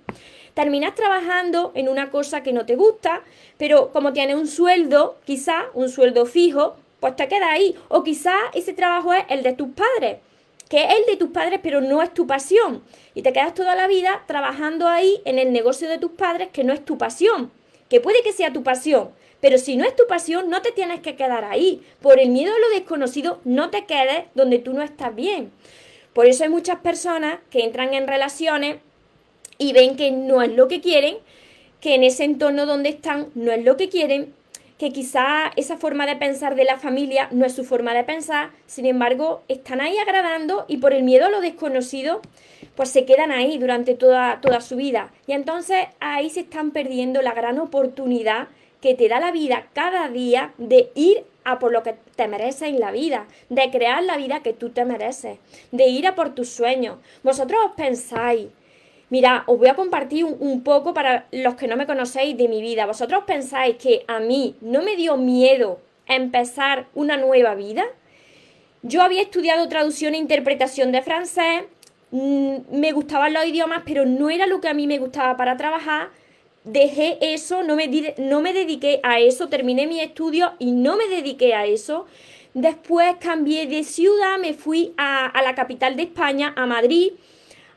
Terminas 0.55 0.95
trabajando 0.95 1.73
en 1.75 1.89
una 1.89 2.13
cosa 2.13 2.45
que 2.45 2.53
no 2.53 2.65
te 2.65 2.77
gusta, 2.77 3.25
pero 3.59 3.91
como 3.91 4.13
tienes 4.13 4.37
un 4.37 4.47
sueldo, 4.47 5.17
quizás 5.25 5.65
un 5.75 5.89
sueldo 5.89 6.27
fijo, 6.27 6.77
pues 7.01 7.17
te 7.17 7.27
quedas 7.27 7.51
ahí. 7.51 7.75
O 7.89 8.05
quizás 8.05 8.39
ese 8.55 8.73
trabajo 8.73 9.13
es 9.15 9.25
el 9.31 9.43
de 9.43 9.53
tus 9.55 9.71
padres 9.71 10.19
que 10.73 10.85
es 10.85 10.91
el 11.01 11.05
de 11.05 11.19
tus 11.19 11.29
padres, 11.29 11.61
pero 11.63 11.83
no 11.83 12.01
es 12.01 12.15
tu 12.15 12.27
pasión. 12.27 12.83
Y 13.13 13.21
te 13.21 13.35
quedas 13.35 13.53
toda 13.53 13.77
la 13.77 13.89
vida 13.89 14.25
trabajando 14.27 14.89
ahí 14.89 15.21
en 15.27 15.39
el 15.39 15.53
negocio 15.53 15.87
de 15.87 15.99
tus 15.99 16.13
padres, 16.13 16.49
que 16.51 16.65
no 16.65 16.73
es 16.73 16.83
tu 16.83 16.97
pasión. 16.97 17.53
Que 17.91 18.01
puede 18.01 18.23
que 18.23 18.33
sea 18.33 18.55
tu 18.55 18.63
pasión, 18.63 19.11
pero 19.43 19.59
si 19.59 19.77
no 19.77 19.85
es 19.85 19.95
tu 19.95 20.07
pasión, 20.07 20.49
no 20.49 20.63
te 20.63 20.73
tienes 20.73 21.01
que 21.01 21.15
quedar 21.15 21.45
ahí. 21.45 21.83
Por 22.01 22.19
el 22.19 22.31
miedo 22.31 22.55
a 22.55 22.59
lo 22.59 22.71
desconocido, 22.71 23.39
no 23.45 23.69
te 23.69 23.85
quedes 23.85 24.25
donde 24.35 24.61
tú 24.61 24.73
no 24.73 24.81
estás 24.81 25.15
bien. 25.15 25.53
Por 26.15 26.25
eso 26.25 26.45
hay 26.45 26.49
muchas 26.49 26.79
personas 26.79 27.41
que 27.51 27.65
entran 27.65 27.93
en 27.93 28.07
relaciones 28.07 28.79
y 29.59 29.75
ven 29.75 29.95
que 29.95 30.11
no 30.11 30.41
es 30.41 30.53
lo 30.53 30.69
que 30.69 30.81
quieren, 30.81 31.19
que 31.83 31.97
en 31.97 32.03
ese 32.03 32.25
entorno 32.25 32.65
donde 32.65 32.89
están 32.89 33.27
no 33.35 33.53
es 33.53 33.63
lo 33.63 33.77
que 33.77 33.91
quieren 33.91 34.33
que 34.83 34.91
quizá 34.91 35.53
esa 35.55 35.77
forma 35.77 36.07
de 36.07 36.17
pensar 36.17 36.57
de 36.57 36.65
la 36.65 36.77
familia 36.77 37.29
no 37.31 37.47
es 37.47 37.55
su 37.55 37.65
forma 37.65 37.95
de 37.95 38.03
pensar, 38.03 38.51
sin 38.67 38.85
embargo, 38.85 39.45
están 39.47 39.81
ahí 39.81 39.97
agradando 39.97 40.65
y 40.67 40.79
por 40.79 40.93
el 40.93 41.05
miedo 41.05 41.27
a 41.27 41.31
lo 41.31 41.41
desconocido, 41.41 42.21
pues 42.75 42.89
se 42.89 43.05
quedan 43.05 43.31
ahí 43.31 43.59
durante 43.59 43.95
toda, 43.95 44.41
toda 44.41 44.61
su 44.61 44.75
vida. 44.75 45.13
Y 45.29 45.35
entonces 45.35 45.87
ahí 46.01 46.31
se 46.31 46.41
están 46.41 46.73
perdiendo 46.73 47.23
la 47.23 47.33
gran 47.33 47.61
oportunidad 47.61 48.49
que 48.81 48.97
te 48.97 49.09
da 49.09 49.21
la 49.21 49.31
vida 49.31 49.69
cada 49.73 50.09
día 50.09 50.53
de 50.59 50.91
ir 50.97 51.23
a 51.45 51.61
por 51.61 51.71
lo 51.71 51.85
que 51.85 51.95
te 52.17 52.27
mereces 52.27 52.63
en 52.63 52.81
la 52.81 52.91
vida, 52.91 53.29
de 53.51 53.71
crear 53.71 54.03
la 54.03 54.17
vida 54.17 54.41
que 54.41 54.53
tú 54.53 54.71
te 54.71 54.85
mereces, 54.85 55.39
de 55.71 55.87
ir 55.87 56.09
a 56.09 56.17
por 56.17 56.35
tus 56.35 56.49
sueños. 56.49 56.99
Vosotros 57.23 57.61
os 57.67 57.73
pensáis 57.77 58.49
Mira, 59.13 59.45
os 59.47 59.59
voy 59.59 59.69
a 59.69 59.75
compartir 59.75 60.25
un, 60.25 60.63
poco 60.63 60.95
para 60.95 61.27
los 61.33 61.55
que 61.57 61.69
no 61.69 61.77
me 61.77 61.85
conocéis 61.85 62.35
de 62.35 62.49
mi 62.49 62.63
vida. 62.63 62.87
¿Vosotros 62.87 63.25
pensáis 63.27 63.77
que 63.77 64.07
a 64.09 64.21
mí 64.21 64.57
no 64.63 64.81
me 64.81 64.97
dio 64.97 65.19
miedo 65.19 65.81
empezar 66.07 66.87
una 66.95 67.19
nueva 67.19 67.55
vida? 67.55 67.85
Yo 68.81 69.03
había 69.03 69.21
estudiado 69.21 69.69
traducción 69.69 70.15
e 70.15 70.17
interpretación 70.17 70.93
de 70.93 71.03
francés, 71.03 71.65
mm, 72.11 72.57
me 72.71 72.93
gustaban 72.93 73.35
los 73.35 73.45
idiomas, 73.45 73.83
pero 73.85 74.07
no 74.07 74.31
era 74.31 74.47
lo 74.47 74.63
que 74.63 74.69
a 74.69 74.73
mí 74.73 74.87
me 74.87 74.97
gustaba 74.97 75.37
para 75.37 75.59
trabajar. 75.59 76.09
Dejé 76.65 77.19
eso, 77.21 77.63
no 77.63 77.77
me, 77.77 77.89
dediqué 77.89 79.01
a 79.03 79.21
eso, 79.21 79.51
terminé 79.51 79.87
mi 79.87 80.01
estudio 80.01 80.55
y 80.59 80.73
no 80.73 80.97
me 80.97 81.07
dediqué 81.09 81.53
a 81.53 81.67
eso. 81.67 82.07
Después 82.55 83.17
cambié 83.21 83.67
de 83.67 83.85
ciudad, 83.85 84.39
me 84.39 84.55
fui 84.55 84.95
a 84.97 85.39
la 85.45 85.55
capital 85.55 85.97
de 85.97 86.05
España, 86.05 86.55
a 86.57 86.65
Madrid 86.65 87.13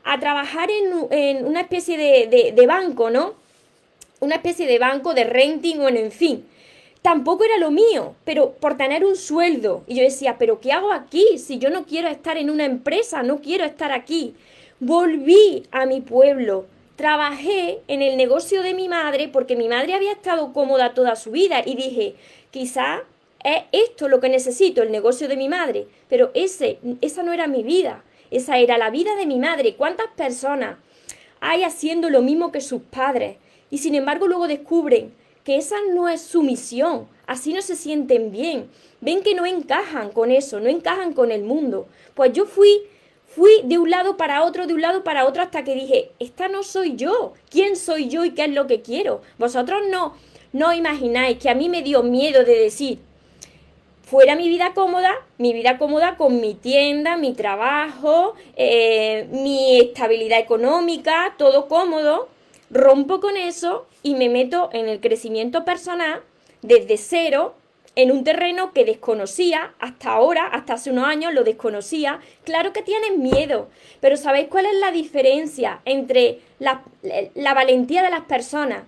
a 0.06 0.20
trabajar 0.20 0.70
en, 0.70 1.44
una 1.44 1.60
especie 1.60 1.98
de, 1.98 2.66
banco, 2.66 3.10
¿no? 3.10 3.34
Una 4.20 4.36
especie 4.36 4.66
de 4.66 4.78
banco 4.78 5.14
de 5.14 5.24
renting 5.24 5.80
o 5.80 5.88
en, 5.88 6.12
fin. 6.12 6.46
Tampoco 7.02 7.44
era 7.44 7.58
lo 7.58 7.72
mío, 7.72 8.14
pero 8.24 8.52
por 8.52 8.76
tener 8.76 9.04
un 9.04 9.16
sueldo. 9.16 9.82
Y 9.88 9.96
yo 9.96 10.04
decía, 10.04 10.36
pero 10.38 10.60
¿qué 10.60 10.70
hago 10.70 10.92
aquí? 10.92 11.38
Si 11.38 11.58
yo 11.58 11.70
no 11.70 11.86
quiero 11.86 12.06
estar 12.06 12.38
en 12.38 12.50
una 12.50 12.64
empresa, 12.64 13.24
no 13.24 13.40
quiero 13.40 13.64
estar 13.64 13.90
aquí. 13.90 14.34
Volví 14.78 15.64
a 15.72 15.86
mi 15.86 16.00
pueblo, 16.00 16.66
trabajé 16.94 17.80
en 17.88 18.00
el 18.00 18.16
negocio 18.16 18.62
de 18.62 18.74
mi 18.74 18.88
madre 18.88 19.26
porque 19.26 19.56
mi 19.56 19.66
madre 19.66 19.94
había 19.94 20.12
estado 20.12 20.52
cómoda 20.52 20.94
toda 20.94 21.16
su 21.16 21.32
vida 21.32 21.62
y 21.66 21.74
dije, 21.74 22.14
quizá 22.52 23.02
es 23.42 23.64
esto 23.72 24.08
lo 24.08 24.20
que 24.20 24.28
necesito, 24.28 24.84
el 24.84 24.92
negocio 24.92 25.26
de 25.26 25.36
mi 25.36 25.48
madre, 25.48 25.88
pero 26.08 26.30
ese, 26.34 26.78
esa 27.00 27.24
no 27.24 27.32
era 27.32 27.48
mi 27.48 27.64
vida. 27.64 28.04
Esa 28.30 28.58
era 28.58 28.78
la 28.78 28.90
vida 28.90 29.16
de 29.16 29.26
mi 29.26 29.38
madre. 29.38 29.74
¿Cuántas 29.76 30.08
personas 30.16 30.78
hay 31.40 31.64
haciendo 31.64 32.10
lo 32.10 32.22
mismo 32.22 32.52
que 32.52 32.60
sus 32.60 32.82
padres? 32.82 33.36
Y 33.70 33.78
sin 33.78 33.94
embargo 33.94 34.26
luego 34.26 34.48
descubren 34.48 35.12
que 35.44 35.56
esa 35.56 35.76
no 35.92 36.08
es 36.08 36.20
su 36.20 36.42
misión. 36.42 37.08
Así 37.26 37.52
no 37.52 37.62
se 37.62 37.76
sienten 37.76 38.30
bien. 38.30 38.68
Ven 39.00 39.22
que 39.22 39.34
no 39.34 39.46
encajan 39.46 40.10
con 40.10 40.30
eso, 40.30 40.60
no 40.60 40.68
encajan 40.68 41.12
con 41.12 41.30
el 41.30 41.42
mundo. 41.42 41.88
Pues 42.14 42.32
yo 42.32 42.46
fui 42.46 42.82
fui 43.36 43.60
de 43.64 43.76
un 43.76 43.90
lado 43.90 44.16
para 44.16 44.44
otro, 44.44 44.66
de 44.66 44.72
un 44.72 44.80
lado 44.80 45.04
para 45.04 45.26
otro, 45.26 45.42
hasta 45.42 45.62
que 45.62 45.74
dije, 45.74 46.10
esta 46.18 46.48
no 46.48 46.62
soy 46.62 46.96
yo. 46.96 47.34
¿Quién 47.50 47.76
soy 47.76 48.08
yo 48.08 48.24
y 48.24 48.30
qué 48.30 48.44
es 48.44 48.50
lo 48.50 48.66
que 48.66 48.80
quiero? 48.80 49.20
Vosotros 49.36 49.82
no, 49.90 50.14
no 50.54 50.72
imagináis 50.72 51.36
que 51.36 51.50
a 51.50 51.54
mí 51.54 51.68
me 51.68 51.82
dio 51.82 52.02
miedo 52.02 52.44
de 52.44 52.58
decir, 52.58 52.98
fuera 54.06 54.36
mi 54.36 54.48
vida 54.48 54.72
cómoda, 54.72 55.12
mi 55.36 55.52
vida 55.52 55.78
cómoda 55.78 56.16
con 56.16 56.40
mi 56.40 56.54
tienda, 56.54 57.16
mi 57.16 57.34
trabajo, 57.34 58.34
eh, 58.56 59.26
mi 59.32 59.80
estabilidad 59.80 60.38
económica, 60.38 61.34
todo 61.36 61.66
cómodo, 61.66 62.28
rompo 62.70 63.20
con 63.20 63.36
eso 63.36 63.86
y 64.04 64.14
me 64.14 64.28
meto 64.28 64.70
en 64.72 64.88
el 64.88 65.00
crecimiento 65.00 65.64
personal 65.64 66.22
desde 66.62 66.96
cero 66.98 67.56
en 67.96 68.12
un 68.12 68.22
terreno 68.22 68.72
que 68.72 68.84
desconocía 68.84 69.74
hasta 69.80 70.12
ahora, 70.12 70.46
hasta 70.46 70.74
hace 70.74 70.90
unos 70.90 71.06
años 71.06 71.34
lo 71.34 71.42
desconocía. 71.42 72.20
Claro 72.44 72.72
que 72.72 72.82
tienes 72.82 73.16
miedo, 73.16 73.68
pero 74.00 74.16
¿sabéis 74.16 74.46
cuál 74.48 74.66
es 74.66 74.76
la 74.76 74.92
diferencia 74.92 75.80
entre 75.84 76.40
la, 76.60 76.84
la 77.34 77.54
valentía 77.54 78.02
de 78.02 78.10
las 78.10 78.24
personas? 78.26 78.84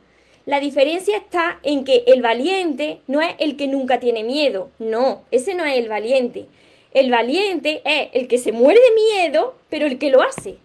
La 0.48 0.61
diferencia 0.61 1.18
está 1.18 1.61
en 1.62 1.84
que 1.84 2.04
el 2.06 2.22
valiente 2.22 3.02
no 3.06 3.20
es 3.20 3.34
el 3.38 3.58
que 3.58 3.66
nunca 3.66 4.00
tiene 4.00 4.24
miedo, 4.24 4.70
no, 4.78 5.24
ese 5.30 5.54
no 5.54 5.66
es 5.66 5.76
el 5.76 5.90
valiente. 5.90 6.46
El 6.94 7.11
valiente 7.11 7.82
es 7.84 8.08
el 8.14 8.28
que 8.28 8.38
se 8.38 8.52
muere 8.52 8.80
de 8.80 8.94
miedo, 8.94 9.56
pero 9.68 9.87
el 9.87 9.98
que 9.98 10.08
lo 10.08 10.22
hace. 10.22 10.56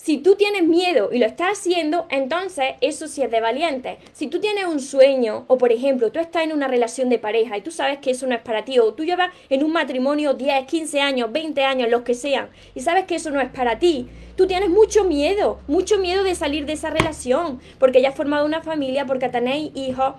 Si 0.00 0.18
tú 0.18 0.36
tienes 0.36 0.62
miedo 0.62 1.10
y 1.12 1.18
lo 1.18 1.26
estás 1.26 1.58
haciendo, 1.58 2.06
entonces 2.08 2.76
eso 2.80 3.08
sí 3.08 3.20
es 3.20 3.32
de 3.32 3.40
valiente. 3.40 3.98
Si 4.12 4.28
tú 4.28 4.38
tienes 4.38 4.64
un 4.66 4.78
sueño, 4.78 5.44
o 5.48 5.58
por 5.58 5.72
ejemplo, 5.72 6.12
tú 6.12 6.20
estás 6.20 6.44
en 6.44 6.52
una 6.52 6.68
relación 6.68 7.08
de 7.08 7.18
pareja 7.18 7.58
y 7.58 7.62
tú 7.62 7.72
sabes 7.72 7.98
que 7.98 8.12
eso 8.12 8.28
no 8.28 8.34
es 8.36 8.40
para 8.40 8.64
ti, 8.64 8.78
o 8.78 8.94
tú 8.94 9.04
llevas 9.04 9.30
en 9.48 9.64
un 9.64 9.72
matrimonio 9.72 10.34
10, 10.34 10.66
15 10.66 11.00
años, 11.00 11.32
20 11.32 11.64
años, 11.64 11.90
los 11.90 12.02
que 12.02 12.14
sean, 12.14 12.48
y 12.76 12.80
sabes 12.80 13.06
que 13.06 13.16
eso 13.16 13.32
no 13.32 13.40
es 13.40 13.50
para 13.50 13.80
ti, 13.80 14.06
tú 14.36 14.46
tienes 14.46 14.70
mucho 14.70 15.02
miedo, 15.02 15.58
mucho 15.66 15.98
miedo 15.98 16.22
de 16.22 16.36
salir 16.36 16.64
de 16.64 16.74
esa 16.74 16.90
relación, 16.90 17.60
porque 17.80 18.00
ya 18.00 18.10
has 18.10 18.14
formado 18.14 18.46
una 18.46 18.62
familia, 18.62 19.04
porque 19.04 19.28
tenéis 19.28 19.72
hijos, 19.74 20.14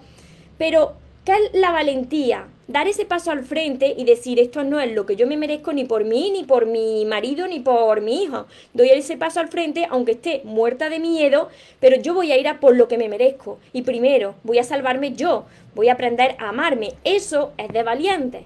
pero 0.58 0.96
¿qué 1.24 1.32
es 1.32 1.54
la 1.54 1.72
valentía? 1.72 2.48
Dar 2.70 2.88
ese 2.88 3.04
paso 3.04 3.32
al 3.32 3.44
frente 3.44 3.96
y 3.98 4.06
decir 4.06 4.40
esto 4.40 4.64
no 4.64 4.80
es 4.80 4.94
lo 4.94 5.08
que 5.08 5.16
yo 5.16 5.26
me 5.26 5.38
merezco 5.38 5.74
ni 5.74 5.86
por 5.86 6.06
mí, 6.06 6.30
ni 6.30 6.44
por 6.44 6.68
mi 6.68 7.04
marido, 7.04 7.48
ni 7.48 7.60
por 7.60 8.00
mi 8.02 8.22
hijo. 8.24 8.46
Doy 8.74 8.90
ese 8.90 9.18
paso 9.18 9.40
al 9.40 9.48
frente, 9.48 9.88
aunque 9.90 10.12
esté 10.12 10.42
muerta 10.46 10.88
de 10.88 11.00
miedo, 11.00 11.50
pero 11.80 11.98
yo 11.98 12.14
voy 12.14 12.32
a 12.32 12.38
ir 12.38 12.48
a 12.48 12.60
por 12.60 12.76
lo 12.76 12.88
que 12.88 13.00
me 13.00 13.10
merezco. 13.10 13.58
Y 13.74 13.82
primero, 13.82 14.36
voy 14.44 14.60
a 14.60 14.64
salvarme 14.64 15.14
yo, 15.14 15.46
voy 15.74 15.90
a 15.90 15.94
aprender 15.94 16.36
a 16.38 16.50
amarme. 16.50 16.94
Eso 17.04 17.54
es 17.58 17.70
de 17.70 17.82
valiente. 17.82 18.46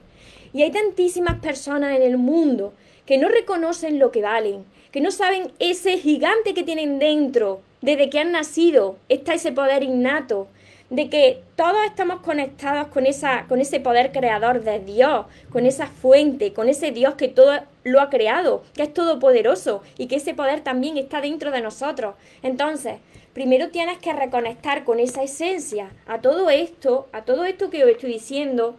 Y 0.54 0.62
hay 0.62 0.72
tantísimas 0.72 1.40
personas 1.40 1.94
en 1.98 2.04
el 2.04 2.18
mundo 2.18 2.74
que 3.06 3.18
no 3.18 3.28
reconocen 3.28 4.00
lo 4.00 4.12
que 4.12 4.22
valen, 4.22 4.64
que 4.92 5.02
no 5.02 5.12
saben 5.12 5.52
ese 5.60 5.98
gigante 5.98 6.54
que 6.54 6.64
tienen 6.64 6.98
dentro, 6.98 7.60
desde 7.82 8.10
que 8.10 8.20
han 8.20 8.32
nacido, 8.32 8.96
está 9.10 9.34
ese 9.34 9.52
poder 9.52 9.84
innato, 9.84 10.48
de 10.94 11.10
que 11.10 11.42
todos 11.56 11.84
estamos 11.88 12.20
conectados 12.20 12.90
con, 12.90 13.08
esa, 13.08 13.48
con 13.48 13.60
ese 13.60 13.80
poder 13.80 14.12
creador 14.12 14.64
de 14.64 14.80
Dios, 14.80 15.26
con 15.52 15.66
esa 15.66 15.88
fuente, 15.88 16.54
con 16.54 16.70
ese 16.70 16.92
Dios 16.92 17.16
que 17.16 17.28
todo 17.28 17.62
lo 17.84 18.00
ha 18.00 18.12
creado, 18.12 18.62
que 18.76 18.84
es 18.84 18.94
todopoderoso 18.94 19.82
y 19.98 20.06
que 20.06 20.18
ese 20.18 20.36
poder 20.36 20.62
también 20.62 21.00
está 21.00 21.20
dentro 21.20 21.50
de 21.50 21.62
nosotros. 21.62 22.14
Entonces, 22.44 22.98
primero 23.34 23.70
tienes 23.70 23.98
que 23.98 24.14
reconectar 24.14 24.84
con 24.84 25.00
esa 25.00 25.24
esencia. 25.24 25.90
A 26.06 26.22
todo 26.22 26.52
esto, 26.52 27.08
a 27.12 27.24
todo 27.24 27.46
esto 27.46 27.72
que 27.72 27.84
os 27.84 27.90
estoy 27.90 28.14
diciendo, 28.14 28.76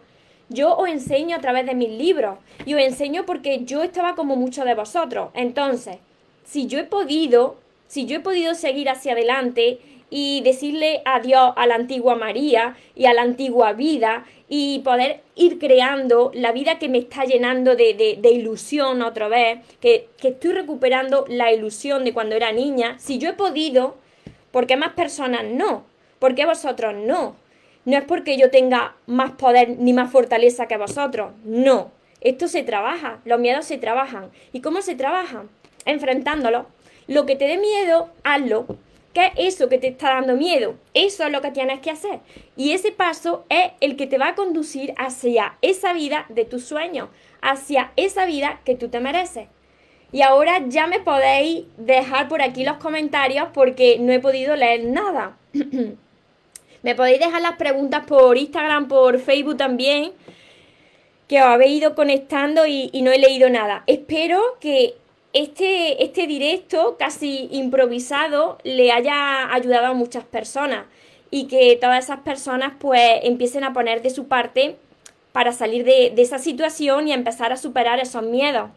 yo 0.47 0.73
os 0.77 0.87
enseño 0.87 1.35
a 1.35 1.41
través 1.41 1.65
de 1.65 1.75
mis 1.75 1.89
libros 1.89 2.37
y 2.65 2.75
os 2.75 2.81
enseño 2.81 3.25
porque 3.25 3.65
yo 3.65 3.83
estaba 3.83 4.15
como 4.15 4.37
muchos 4.37 4.63
de 4.63 4.73
vosotros. 4.73 5.31
Entonces, 5.33 5.97
si 6.45 6.67
yo 6.67 6.79
he 6.79 6.85
podido, 6.85 7.57
si 7.87 8.05
yo 8.05 8.15
he 8.15 8.21
podido 8.21 8.55
seguir 8.55 8.89
hacia 8.89 9.11
adelante 9.11 9.79
y 10.09 10.41
decirle 10.41 11.01
adiós 11.05 11.53
a 11.55 11.67
la 11.67 11.75
antigua 11.75 12.15
María 12.15 12.75
y 12.95 13.05
a 13.05 13.13
la 13.13 13.23
antigua 13.23 13.73
vida 13.73 14.25
y 14.47 14.79
poder 14.79 15.21
ir 15.35 15.59
creando 15.59 16.31
la 16.33 16.51
vida 16.51 16.77
que 16.77 16.89
me 16.89 16.99
está 16.99 17.25
llenando 17.25 17.75
de, 17.75 18.19
ilusión 18.23 19.01
otra 19.01 19.27
vez, 19.27 19.59
que, 19.81 20.09
que 20.17 20.29
estoy 20.29 20.51
recuperando 20.51 21.25
la 21.27 21.51
ilusión 21.51 22.03
de 22.03 22.13
cuando 22.13 22.35
era 22.35 22.51
niña. 22.51 22.97
Si 22.99 23.17
yo 23.17 23.29
he 23.29 23.33
podido, 23.33 23.95
¿por 24.51 24.67
qué 24.67 24.77
más 24.77 24.93
personas 24.93 25.43
no? 25.45 25.85
¿Por 26.19 26.35
qué 26.35 26.45
vosotros 26.45 26.95
no? 26.95 27.35
No 27.85 27.97
es 27.97 28.03
porque 28.03 28.37
yo 28.37 28.49
tenga 28.49 28.95
más 29.05 29.31
poder 29.31 29.77
ni 29.77 29.93
más 29.93 30.11
fortaleza 30.11 30.67
que 30.67 30.77
vosotros, 30.77 31.33
no. 31.43 31.91
Esto 32.21 32.47
se 32.47 32.63
trabaja, 32.63 33.19
los 33.25 33.39
miedos 33.39 33.65
se 33.65 33.77
trabajan. 33.77 34.31
¿Y 34.51 34.61
cómo 34.61 34.81
se 34.81 34.95
trabajan? 34.95 35.49
Enfrentándolos. 35.85 36.65
Lo 37.07 37.27
que 37.27 37.35
te 37.35 37.45
dé 37.45 37.59
miedo, 37.59 38.09
hazlo. 38.23 38.65
¿Qué 39.15 39.31
es 39.37 39.55
eso 39.55 39.69
que 39.69 39.77
te 39.77 39.87
está 39.87 40.09
dando 40.15 40.35
miedo? 40.35 40.75
Eso 40.93 41.23
es 41.23 41.31
lo 41.31 41.41
que 41.41 41.51
tienes 41.51 41.79
que 41.79 41.89
hacer. 41.89 42.19
Y 42.57 42.73
ese 42.73 42.91
paso 42.91 43.45
es 43.47 43.71
el 43.79 43.95
que 43.95 44.07
te 44.07 44.17
va 44.17 44.27
a 44.27 44.35
conducir 44.35 44.93
hacia 44.97 45.57
esa 45.61 45.93
vida 45.93 46.25
de 46.27 46.43
tus 46.43 46.65
sueños, 46.65 47.07
hacia 47.41 47.93
esa 47.95 48.25
vida 48.25 48.59
que 48.65 48.75
tú 48.75 48.89
te 48.89 48.99
mereces. 48.99 49.47
Y 50.11 50.21
ahora 50.21 50.65
ya 50.67 50.87
me 50.87 50.99
podéis 50.99 51.63
dejar 51.77 52.27
por 52.27 52.41
aquí 52.41 52.65
los 52.65 52.75
comentarios 52.75 53.47
porque 53.53 53.99
no 54.01 54.11
he 54.11 54.19
podido 54.19 54.57
leer 54.57 54.83
nada. 54.83 55.37
me 56.83 56.95
podéis 56.95 57.21
dejar 57.21 57.41
las 57.41 57.55
preguntas 57.55 58.05
por 58.05 58.37
Instagram, 58.37 58.89
por 58.89 59.17
Facebook 59.19 59.55
también, 59.55 60.11
que 61.29 61.41
os 61.41 61.47
habéis 61.47 61.79
ido 61.79 61.95
conectando 61.95 62.65
y, 62.65 62.89
y 62.91 63.01
no 63.01 63.13
he 63.13 63.17
leído 63.17 63.49
nada. 63.49 63.83
Espero 63.87 64.57
que 64.59 64.95
este, 65.35 66.01
este 66.01 66.27
directo 66.27 66.95
casi 66.97 67.49
improvisado 67.51 68.57
le 68.63 68.93
haya 68.93 69.53
ayudado 69.53 69.87
a 69.87 69.93
muchas 69.93 70.23
personas 70.23 70.85
y 71.29 71.47
que 71.47 71.75
todas 71.75 72.05
esas 72.05 72.21
personas 72.21 72.71
pues 72.79 73.01
empiecen 73.23 73.65
a 73.65 73.73
poner 73.73 74.01
de 74.01 74.11
su 74.11 74.29
parte 74.29 74.77
para 75.33 75.51
salir 75.51 75.83
de, 75.83 76.13
esa 76.15 76.39
situación 76.39 77.09
y 77.09 77.11
empezar 77.11 77.51
a 77.51 77.57
superar 77.57 77.99
esos 77.99 78.23
miedos. 78.23 78.69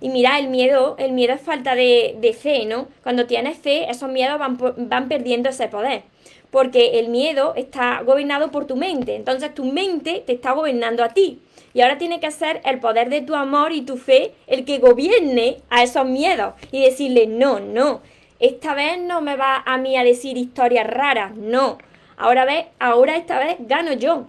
Y 0.00 0.10
mira, 0.10 0.38
el 0.38 0.46
miedo, 0.46 0.94
el 1.00 1.10
miedo 1.10 1.34
es 1.34 1.40
falta 1.40 1.74
de, 1.74 2.16
de 2.20 2.32
fe, 2.32 2.66
¿no? 2.66 2.86
Cuando 3.02 3.26
tienes 3.26 3.58
fe, 3.58 3.90
esos 3.90 4.08
miedos 4.08 4.38
van, 4.38 4.56
van 4.76 5.08
perdiendo 5.08 5.48
ese 5.48 5.66
poder. 5.66 6.04
Porque 6.52 7.00
el 7.00 7.08
miedo 7.08 7.54
está 7.56 8.02
gobernado 8.02 8.52
por 8.52 8.66
tu 8.66 8.76
mente. 8.76 9.16
Entonces 9.16 9.52
tu 9.52 9.64
mente 9.64 10.22
te 10.24 10.34
está 10.34 10.52
gobernando 10.52 11.02
a 11.02 11.08
ti. 11.08 11.40
Y 11.76 11.82
ahora 11.82 11.98
tiene 11.98 12.20
que 12.20 12.30
ser 12.30 12.62
el 12.64 12.80
poder 12.80 13.10
de 13.10 13.20
tu 13.20 13.34
amor 13.34 13.70
y 13.70 13.82
tu 13.82 13.98
fe 13.98 14.32
el 14.46 14.64
que 14.64 14.78
gobierne 14.78 15.58
a 15.68 15.82
esos 15.82 16.06
miedos 16.06 16.54
y 16.72 16.80
decirle, 16.80 17.26
no, 17.26 17.60
no, 17.60 18.00
esta 18.40 18.72
vez 18.72 18.98
no 18.98 19.20
me 19.20 19.36
va 19.36 19.62
a 19.66 19.76
mí 19.76 19.94
a 19.94 20.02
decir 20.02 20.38
historias 20.38 20.86
raras, 20.86 21.36
no. 21.36 21.76
Ahora 22.16 22.46
ve, 22.46 22.68
ahora 22.78 23.18
esta 23.18 23.38
vez 23.38 23.56
gano 23.58 23.92
yo. 23.92 24.24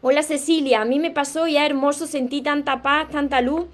Hola 0.00 0.22
Cecilia, 0.22 0.80
a 0.80 0.86
mí 0.86 0.98
me 0.98 1.10
pasó 1.10 1.46
ya 1.46 1.66
hermoso, 1.66 2.06
sentí 2.06 2.40
tanta 2.40 2.80
paz, 2.80 3.10
tanta 3.10 3.42
luz 3.42 3.66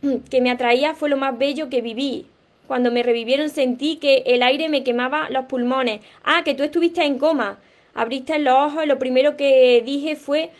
que 0.30 0.40
me 0.40 0.50
atraía, 0.50 0.94
fue 0.94 1.10
lo 1.10 1.18
más 1.18 1.36
bello 1.36 1.68
que 1.68 1.82
viví. 1.82 2.24
Cuando 2.66 2.90
me 2.90 3.02
revivieron 3.02 3.50
sentí 3.50 3.96
que 3.96 4.22
el 4.24 4.42
aire 4.42 4.70
me 4.70 4.84
quemaba 4.84 5.28
los 5.28 5.44
pulmones. 5.44 6.00
Ah, 6.24 6.44
que 6.46 6.54
tú 6.54 6.62
estuviste 6.62 7.04
en 7.04 7.18
coma. 7.18 7.58
Abriste 7.92 8.38
los 8.38 8.54
ojos 8.54 8.84
y 8.84 8.86
lo 8.86 8.98
primero 8.98 9.36
que 9.36 9.82
dije 9.84 10.16
fue, 10.16 10.50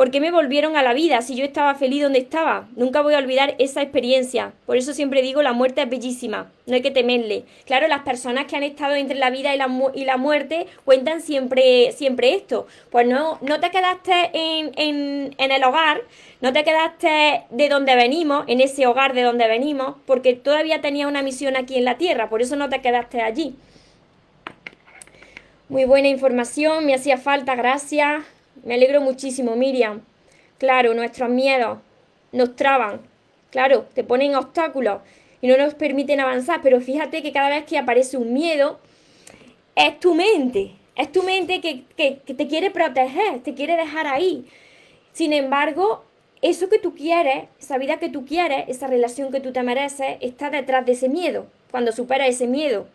¿Por 0.00 0.10
qué 0.10 0.18
me 0.18 0.30
volvieron 0.30 0.78
a 0.78 0.82
la 0.82 0.94
vida 0.94 1.20
si 1.20 1.36
yo 1.36 1.44
estaba 1.44 1.74
feliz 1.74 2.02
donde 2.02 2.20
estaba? 2.20 2.66
Nunca 2.74 3.02
voy 3.02 3.12
a 3.12 3.18
olvidar 3.18 3.54
esa 3.58 3.82
experiencia. 3.82 4.54
Por 4.64 4.78
eso 4.78 4.94
siempre 4.94 5.20
digo, 5.20 5.42
la 5.42 5.52
muerte 5.52 5.82
es 5.82 5.90
bellísima, 5.90 6.50
no 6.64 6.74
hay 6.74 6.80
que 6.80 6.90
temerle. 6.90 7.44
Claro, 7.66 7.86
las 7.86 8.00
personas 8.00 8.46
que 8.46 8.56
han 8.56 8.62
estado 8.62 8.94
entre 8.94 9.18
la 9.18 9.28
vida 9.28 9.54
y 9.54 9.58
la, 9.58 10.16
muerte 10.16 10.66
cuentan 10.86 11.20
siempre, 11.20 11.92
siempre 11.92 12.34
esto. 12.34 12.66
Pues 12.88 13.06
no, 13.06 13.38
no 13.42 13.60
te 13.60 13.70
quedaste 13.70 14.30
en, 14.32 14.72
en, 14.76 15.34
en 15.36 15.52
el 15.52 15.62
hogar, 15.64 16.00
no 16.40 16.54
te 16.54 16.64
quedaste 16.64 17.42
de 17.50 17.68
donde 17.68 17.94
venimos, 17.94 18.44
en 18.46 18.62
ese 18.62 18.86
hogar 18.86 19.12
de 19.12 19.20
donde 19.20 19.48
venimos, 19.48 19.96
porque 20.06 20.32
todavía 20.32 20.80
tenía 20.80 21.08
una 21.08 21.20
misión 21.20 21.58
aquí 21.58 21.76
en 21.76 21.84
la 21.84 21.98
tierra, 21.98 22.30
por 22.30 22.40
eso 22.40 22.56
no 22.56 22.70
te 22.70 22.80
quedaste 22.80 23.20
allí. 23.20 23.54
Muy 25.68 25.84
buena 25.84 26.08
información, 26.08 26.86
me 26.86 26.94
hacía 26.94 27.18
falta, 27.18 27.54
gracias. 27.54 28.39
Me 28.64 28.74
alegro 28.74 29.00
muchísimo, 29.00 29.56
Miriam. 29.56 30.02
Claro, 30.58 30.94
nuestros 30.94 31.30
miedos 31.30 31.78
nos 32.32 32.56
traban. 32.56 33.00
Claro, 33.50 33.86
te 33.94 34.04
ponen 34.04 34.34
obstáculos 34.34 35.00
y 35.40 35.48
no 35.48 35.56
nos 35.56 35.74
permiten 35.74 36.20
avanzar. 36.20 36.60
Pero 36.62 36.80
fíjate 36.80 37.22
que 37.22 37.32
cada 37.32 37.48
vez 37.48 37.64
que 37.64 37.78
aparece 37.78 38.16
un 38.16 38.32
miedo, 38.32 38.78
es 39.74 39.98
tu 39.98 40.14
mente. 40.14 40.72
Es 40.96 41.10
tu 41.10 41.22
mente 41.22 41.60
que, 41.60 41.84
te 41.96 42.46
quiere 42.46 42.70
proteger, 42.70 43.40
te 43.42 43.54
quiere 43.54 43.76
dejar 43.76 44.06
ahí. 44.06 44.44
Sin 45.12 45.32
embargo, 45.32 46.04
eso 46.42 46.68
que 46.68 46.78
tú 46.78 46.94
quieres, 46.94 47.44
esa 47.58 47.78
vida 47.78 47.98
que 47.98 48.10
tú 48.10 48.26
quieres, 48.26 48.64
esa 48.68 48.86
relación 48.86 49.32
que 49.32 49.40
tú 49.40 49.52
te 49.52 49.62
mereces, 49.62 50.18
está 50.20 50.50
detrás 50.50 50.84
de 50.84 50.92
ese 50.92 51.08
miedo, 51.08 51.46
cuando 51.70 51.92
supera 51.92 52.26
ese 52.26 52.46
miedo. 52.46 52.86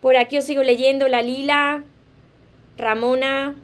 Por 0.00 0.16
aquí 0.16 0.38
os 0.38 0.44
sigo 0.44 0.62
leyendo 0.62 1.08
la 1.08 1.22
Lila, 1.22 1.82
Ramona, 2.76 3.54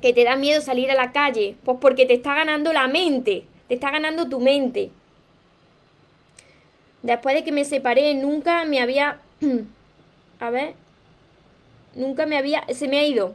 que 0.00 0.12
te 0.12 0.24
da 0.24 0.36
miedo 0.36 0.60
salir 0.60 0.90
a 0.90 0.94
la 0.94 1.12
calle, 1.12 1.56
pues 1.64 1.78
porque 1.80 2.06
te 2.06 2.14
está 2.14 2.34
ganando 2.34 2.72
la 2.72 2.88
mente, 2.88 3.44
te 3.68 3.74
está 3.74 3.90
ganando 3.90 4.28
tu 4.28 4.40
mente. 4.40 4.90
Después 7.02 7.34
de 7.34 7.44
que 7.44 7.52
me 7.52 7.64
separé, 7.64 8.14
nunca 8.14 8.64
me 8.64 8.80
había... 8.80 9.20
a 10.40 10.50
ver. 10.50 10.74
Nunca 11.94 12.26
me 12.26 12.36
había... 12.36 12.64
Se 12.74 12.88
me 12.88 12.98
ha 12.98 13.06
ido. 13.06 13.34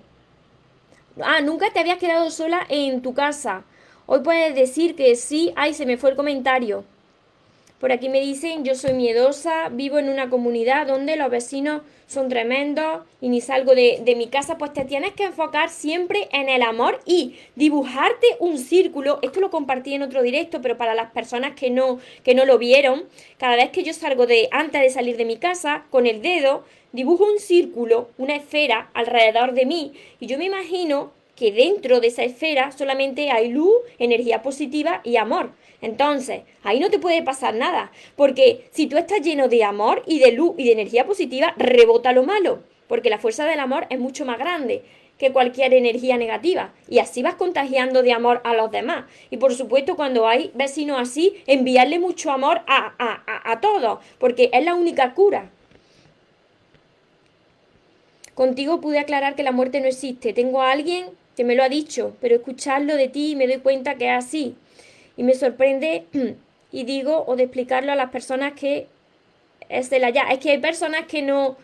Ah, 1.21 1.41
nunca 1.41 1.71
te 1.71 1.79
habías 1.79 1.97
quedado 1.97 2.29
sola 2.29 2.65
en 2.69 3.01
tu 3.01 3.13
casa. 3.13 3.63
Hoy 4.05 4.19
puedes 4.19 4.53
decir 4.53 4.95
que 4.95 5.15
sí. 5.15 5.51
Ay, 5.55 5.73
se 5.73 5.85
me 5.85 5.97
fue 5.97 6.11
el 6.11 6.15
comentario. 6.15 6.83
Por 7.79 7.91
aquí 7.91 8.07
me 8.07 8.21
dicen, 8.21 8.63
yo 8.63 8.73
soy 8.73 8.93
miedosa, 8.93 9.69
vivo 9.69 9.97
en 9.97 10.07
una 10.07 10.29
comunidad 10.29 10.87
donde 10.87 11.17
los 11.17 11.29
vecinos 11.29 11.81
son 12.07 12.29
tremendos 12.29 13.03
y 13.19 13.29
ni 13.29 13.41
salgo 13.41 13.75
de, 13.75 14.13
mi 14.15 14.27
casa, 14.27 14.57
pues 14.57 14.71
te 14.71 14.85
tienes 14.85 15.11
que 15.13 15.25
enfocar 15.25 15.69
siempre 15.69 16.29
en 16.31 16.47
el 16.47 16.61
amor 16.61 17.01
y 17.05 17.35
dibujarte 17.55 18.27
un 18.39 18.59
círculo. 18.59 19.19
Esto 19.21 19.41
lo 19.41 19.49
compartí 19.49 19.93
en 19.93 20.03
otro 20.03 20.21
directo, 20.21 20.61
pero 20.61 20.77
para 20.77 20.95
las 20.95 21.11
personas 21.11 21.53
que 21.55 21.69
no, 21.69 21.99
que 22.23 22.33
no 22.33 22.45
lo 22.45 22.57
vieron, 22.57 23.03
cada 23.37 23.57
vez 23.57 23.71
que 23.71 23.83
yo 23.83 23.93
salgo 23.93 24.25
de, 24.25 24.47
antes 24.51 24.81
de 24.81 24.89
salir 24.89 25.17
de 25.17 25.25
mi 25.25 25.37
casa, 25.37 25.85
con 25.89 26.07
el 26.07 26.21
dedo, 26.21 26.63
dibujo 26.93 27.25
un 27.25 27.39
círculo, 27.39 28.09
una 28.17 28.37
esfera 28.37 28.89
alrededor 28.93 29.53
de 29.53 29.65
mí 29.65 29.93
y 30.21 30.27
yo 30.27 30.37
me 30.37 30.45
imagino 30.45 31.11
que 31.35 31.51
dentro 31.51 31.99
de 31.99 32.07
esa 32.07 32.23
esfera 32.23 32.71
solamente 32.71 33.29
hay 33.31 33.49
luz, 33.49 33.73
energía 33.99 34.41
positiva 34.41 35.01
y 35.03 35.17
amor. 35.17 35.51
Entonces, 35.81 36.41
ahí 36.63 36.79
no 36.79 36.89
te 36.89 36.99
puede 36.99 37.21
pasar 37.21 37.53
nada, 37.53 37.91
porque 38.15 38.67
si 38.71 38.87
tú 38.87 38.97
estás 38.97 39.21
lleno 39.21 39.47
de 39.47 39.63
amor 39.63 40.01
y 40.07 40.19
de 40.19 40.31
luz 40.31 40.55
y 40.57 40.65
de 40.65 40.71
energía 40.71 41.05
positiva, 41.05 41.53
rebota 41.57 42.13
lo 42.13 42.23
malo, 42.23 42.63
porque 42.87 43.09
la 43.09 43.19
fuerza 43.19 43.45
del 43.45 43.59
amor 43.59 43.85
es 43.89 43.99
mucho 43.99 44.25
más 44.25 44.39
grande 44.39 44.83
que 45.17 45.31
cualquier 45.31 45.73
energía 45.73 46.17
negativa. 46.17 46.73
Y 46.89 46.99
así 46.99 47.23
vas 47.23 47.35
contagiando 47.35 48.03
de 48.03 48.11
amor 48.11 48.41
a 48.43 48.53
los 48.53 48.71
demás. 48.71 49.05
Y 49.29 49.37
por 49.37 49.53
supuesto, 49.53 49.95
cuando 49.95 50.27
hay 50.27 50.51
vecinos 50.55 50.99
así, 50.99 51.41
enviarle 51.47 51.99
mucho 51.99 52.31
amor 52.31 52.61
a, 52.67 52.93
a, 52.97 53.51
a 53.51 53.61
todos, 53.61 53.99
porque 54.19 54.49
es 54.51 54.65
la 54.65 54.75
única 54.75 55.13
cura. 55.13 55.49
Contigo 58.33 58.81
pude 58.81 58.99
aclarar 58.99 59.35
que 59.35 59.43
la 59.43 59.53
muerte 59.53 59.79
no 59.79 59.87
existe. 59.87 60.33
Tengo 60.33 60.61
a 60.61 60.71
alguien 60.71 61.05
que 61.35 61.43
me 61.43 61.55
lo 61.55 61.63
ha 61.63 61.69
dicho, 61.69 62.15
pero 62.21 62.35
escucharlo 62.35 62.95
de 62.95 63.07
ti 63.07 63.35
me 63.35 63.47
doy 63.47 63.57
cuenta 63.57 63.95
que 63.95 64.05
es 64.07 64.25
así. 64.25 64.55
Y 65.17 65.23
me 65.23 65.33
sorprende 65.33 66.05
y 66.71 66.83
digo, 66.83 67.23
o 67.27 67.35
de 67.35 67.43
explicarlo 67.43 67.91
a 67.91 67.95
las 67.95 68.09
personas 68.09 68.53
que 68.53 68.87
es 69.69 69.89
de 69.89 69.99
la 69.99 70.09
ya. 70.09 70.23
Es 70.23 70.39
que 70.39 70.51
hay 70.51 70.59
personas 70.59 71.05
que 71.07 71.21
no... 71.21 71.57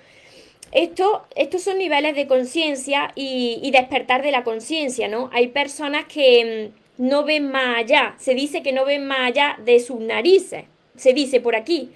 Esto, 0.71 1.25
estos 1.35 1.63
son 1.63 1.79
niveles 1.79 2.15
de 2.15 2.27
conciencia 2.27 3.11
y, 3.13 3.59
y, 3.61 3.71
despertar 3.71 4.23
de 4.23 4.31
la 4.31 4.45
conciencia, 4.45 5.09
¿no? 5.09 5.29
Hay 5.33 5.47
personas 5.47 6.05
que 6.05 6.71
mm, 6.97 7.09
no 7.09 7.25
ven 7.25 7.51
más 7.51 7.79
allá. 7.79 8.15
Se 8.17 8.33
dice 8.35 8.63
que 8.63 8.71
no 8.71 8.85
ven 8.85 9.05
más 9.05 9.19
allá 9.19 9.57
de 9.65 9.81
sus 9.81 9.99
narices. 9.99 10.63
Se 10.95 11.11
dice 11.11 11.41
por 11.41 11.57
aquí. 11.57 11.89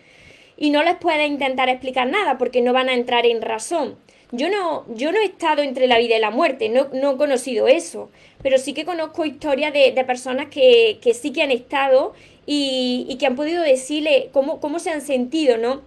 Y 0.57 0.71
no 0.71 0.83
les 0.83 0.95
puede 0.95 1.25
intentar 1.25 1.69
explicar 1.69 2.09
nada 2.09 2.37
porque 2.37 2.61
no 2.61 2.73
van 2.73 2.89
a 2.89 2.93
entrar 2.93 3.25
en 3.25 3.41
razón. 3.41 3.97
Yo 4.35 4.49
no, 4.49 4.85
yo 4.95 5.11
no 5.11 5.19
he 5.19 5.25
estado 5.25 5.61
entre 5.61 5.87
la 5.87 5.97
vida 5.97 6.17
y 6.17 6.19
la 6.19 6.31
muerte, 6.31 6.69
no, 6.69 6.87
no 6.93 7.11
he 7.11 7.17
conocido 7.17 7.67
eso, 7.67 8.09
pero 8.41 8.57
sí 8.57 8.73
que 8.73 8.83
conozco 8.83 9.25
historias 9.25 9.71
de, 9.71 9.91
personas 10.05 10.47
que, 10.47 10.99
sí 11.13 11.31
que 11.31 11.43
han 11.43 11.51
estado 11.51 12.13
y, 12.45 13.15
que 13.19 13.27
han 13.27 13.35
podido 13.35 13.61
decirle 13.61 14.29
cómo, 14.31 14.59
cómo 14.59 14.79
se 14.79 14.89
han 14.89 15.01
sentido, 15.01 15.57
¿no? 15.57 15.81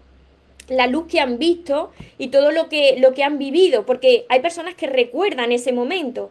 la 0.68 0.86
luz 0.86 1.06
que 1.08 1.18
han 1.18 1.38
visto 1.38 1.92
y 2.18 2.28
todo 2.28 2.52
lo 2.52 2.68
que, 2.68 2.96
lo 2.98 3.14
que 3.14 3.24
han 3.24 3.38
vivido, 3.38 3.86
porque 3.86 4.26
hay 4.28 4.40
personas 4.40 4.74
que 4.74 4.86
recuerdan 4.86 5.50
ese 5.50 5.72
momento. 5.72 6.30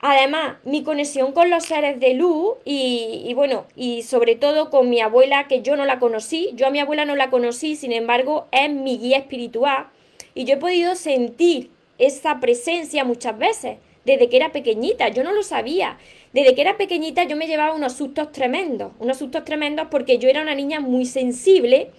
Además, 0.00 0.56
mi 0.64 0.82
conexión 0.82 1.32
con 1.32 1.50
los 1.50 1.64
seres 1.64 2.00
de 2.00 2.14
luz 2.14 2.54
y, 2.64 3.22
y, 3.26 3.34
bueno, 3.34 3.66
y 3.76 4.02
sobre 4.02 4.34
todo 4.34 4.70
con 4.70 4.88
mi 4.88 5.00
abuela, 5.00 5.46
que 5.46 5.62
yo 5.62 5.76
no 5.76 5.84
la 5.84 5.98
conocí, 5.98 6.50
yo 6.54 6.66
a 6.66 6.70
mi 6.70 6.78
abuela 6.78 7.04
no 7.04 7.16
la 7.16 7.30
conocí, 7.30 7.76
sin 7.76 7.92
embargo, 7.92 8.46
es 8.50 8.70
mi 8.70 8.98
guía 8.98 9.18
espiritual 9.18 9.88
y 10.34 10.44
yo 10.44 10.54
he 10.54 10.58
podido 10.58 10.94
sentir 10.94 11.70
esa 11.98 12.40
presencia 12.40 13.04
muchas 13.04 13.38
veces, 13.38 13.78
desde 14.04 14.28
que 14.28 14.36
era 14.36 14.52
pequeñita, 14.52 15.08
yo 15.08 15.24
no 15.24 15.32
lo 15.32 15.42
sabía. 15.42 15.98
Desde 16.32 16.54
que 16.54 16.60
era 16.60 16.76
pequeñita 16.76 17.24
yo 17.24 17.36
me 17.36 17.46
llevaba 17.46 17.74
unos 17.74 17.94
sustos 17.94 18.32
tremendos, 18.32 18.92
unos 18.98 19.18
sustos 19.18 19.44
tremendos 19.44 19.88
porque 19.90 20.18
yo 20.18 20.28
era 20.28 20.42
una 20.42 20.54
niña 20.54 20.80
muy 20.80 21.06
sensible 21.06 21.90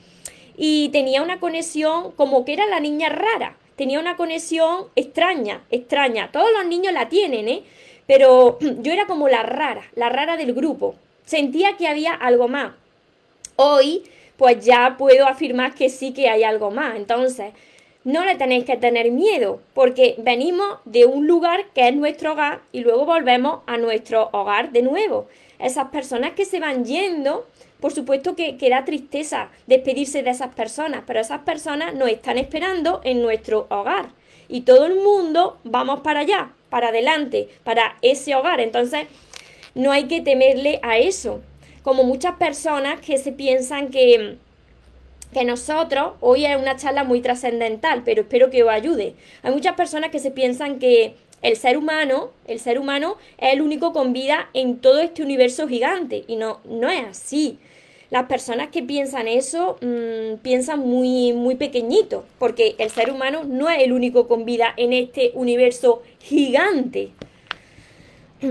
y 0.57 0.89
tenía 0.89 1.21
una 1.21 1.39
conexión 1.39 2.11
como 2.11 2.45
que 2.45 2.53
era 2.53 2.65
la 2.65 2.79
niña 2.79 3.09
rara, 3.09 3.57
tenía 3.75 3.99
una 3.99 4.17
conexión 4.17 4.85
extraña, 4.95 5.63
extraña. 5.71 6.31
Todos 6.31 6.49
los 6.53 6.65
niños 6.65 6.93
la 6.93 7.09
tienen, 7.09 7.47
¿eh? 7.47 7.63
Pero 8.07 8.59
yo 8.81 8.91
era 8.91 9.07
como 9.07 9.27
la 9.27 9.43
rara, 9.43 9.83
la 9.95 10.09
rara 10.09 10.37
del 10.37 10.53
grupo. 10.53 10.95
Sentía 11.25 11.75
que 11.77 11.87
había 11.87 12.13
algo 12.13 12.47
más. 12.47 12.73
Hoy, 13.55 14.03
pues 14.37 14.63
ya 14.63 14.95
puedo 14.97 15.27
afirmar 15.27 15.73
que 15.73 15.89
sí 15.89 16.13
que 16.13 16.29
hay 16.29 16.43
algo 16.43 16.71
más. 16.71 16.95
Entonces, 16.97 17.53
no 18.05 18.23
le 18.23 18.35
tenéis 18.35 18.65
que 18.65 18.77
tener 18.77 19.11
miedo, 19.11 19.59
porque 19.73 20.13
venimos 20.19 20.77
de 20.85 21.05
un 21.05 21.25
lugar 21.25 21.65
que 21.73 21.87
es 21.89 21.95
nuestro 21.95 22.33
hogar 22.33 22.61
y 22.71 22.81
luego 22.81 23.05
volvemos 23.05 23.61
a 23.65 23.77
nuestro 23.77 24.29
hogar 24.31 24.71
de 24.71 24.83
nuevo. 24.83 25.27
Esas 25.57 25.89
personas 25.89 26.33
que 26.33 26.45
se 26.45 26.59
van 26.59 26.85
yendo, 26.85 27.47
por 27.79 27.91
supuesto 27.91 28.35
que, 28.35 28.57
que 28.57 28.69
da 28.69 28.85
tristeza 28.85 29.49
despedirse 29.65 30.21
de 30.21 30.29
esas 30.29 30.53
personas, 30.53 31.03
pero 31.07 31.19
esas 31.19 31.41
personas 31.41 31.95
nos 31.95 32.09
están 32.09 32.37
esperando 32.37 33.01
en 33.03 33.23
nuestro 33.23 33.65
hogar. 33.69 34.09
Y 34.47 34.61
todo 34.61 34.85
el 34.85 34.95
mundo 34.95 35.57
vamos 35.63 36.01
para 36.01 36.19
allá, 36.19 36.51
para 36.69 36.89
adelante, 36.89 37.49
para 37.63 37.97
ese 38.03 38.35
hogar. 38.35 38.59
Entonces, 38.59 39.07
no 39.73 39.91
hay 39.91 40.03
que 40.03 40.21
temerle 40.21 40.79
a 40.83 40.99
eso. 40.99 41.41
Como 41.81 42.03
muchas 42.03 42.35
personas 42.35 42.99
que 43.01 43.17
se 43.17 43.31
piensan 43.31 43.89
que 43.89 44.37
que 45.35 45.43
nosotros, 45.43 46.13
hoy 46.21 46.45
es 46.45 46.55
una 46.55 46.77
charla 46.77 47.03
muy 47.03 47.19
trascendental, 47.19 48.03
pero 48.05 48.21
espero 48.21 48.49
que 48.49 48.63
os 48.63 48.69
ayude. 48.69 49.15
Hay 49.43 49.51
muchas 49.51 49.75
personas 49.75 50.09
que 50.09 50.19
se 50.19 50.31
piensan 50.31 50.79
que 50.79 51.15
el 51.41 51.57
ser 51.57 51.77
humano, 51.77 52.31
el 52.47 52.57
ser 52.61 52.79
humano 52.79 53.17
es 53.37 53.51
el 53.51 53.61
único 53.61 53.91
con 53.91 54.13
vida 54.13 54.49
en 54.53 54.77
todo 54.77 54.99
este 54.99 55.23
universo 55.23 55.67
gigante 55.67 56.23
y 56.25 56.37
no, 56.37 56.61
no 56.63 56.89
es 56.89 57.03
así. 57.05 57.59
Las 58.11 58.27
personas 58.27 58.69
que 58.69 58.81
piensan 58.81 59.27
eso 59.27 59.77
mm, 59.81 60.37
piensan 60.41 60.79
muy, 60.79 61.33
muy 61.33 61.55
pequeñito, 61.55 62.23
porque 62.39 62.75
el 62.77 62.89
ser 62.89 63.11
humano 63.11 63.43
no 63.43 63.69
es 63.69 63.83
el 63.83 63.91
único 63.91 64.29
con 64.29 64.45
vida 64.45 64.73
en 64.77 64.93
este 64.93 65.31
universo 65.33 66.01
gigante. 66.21 67.09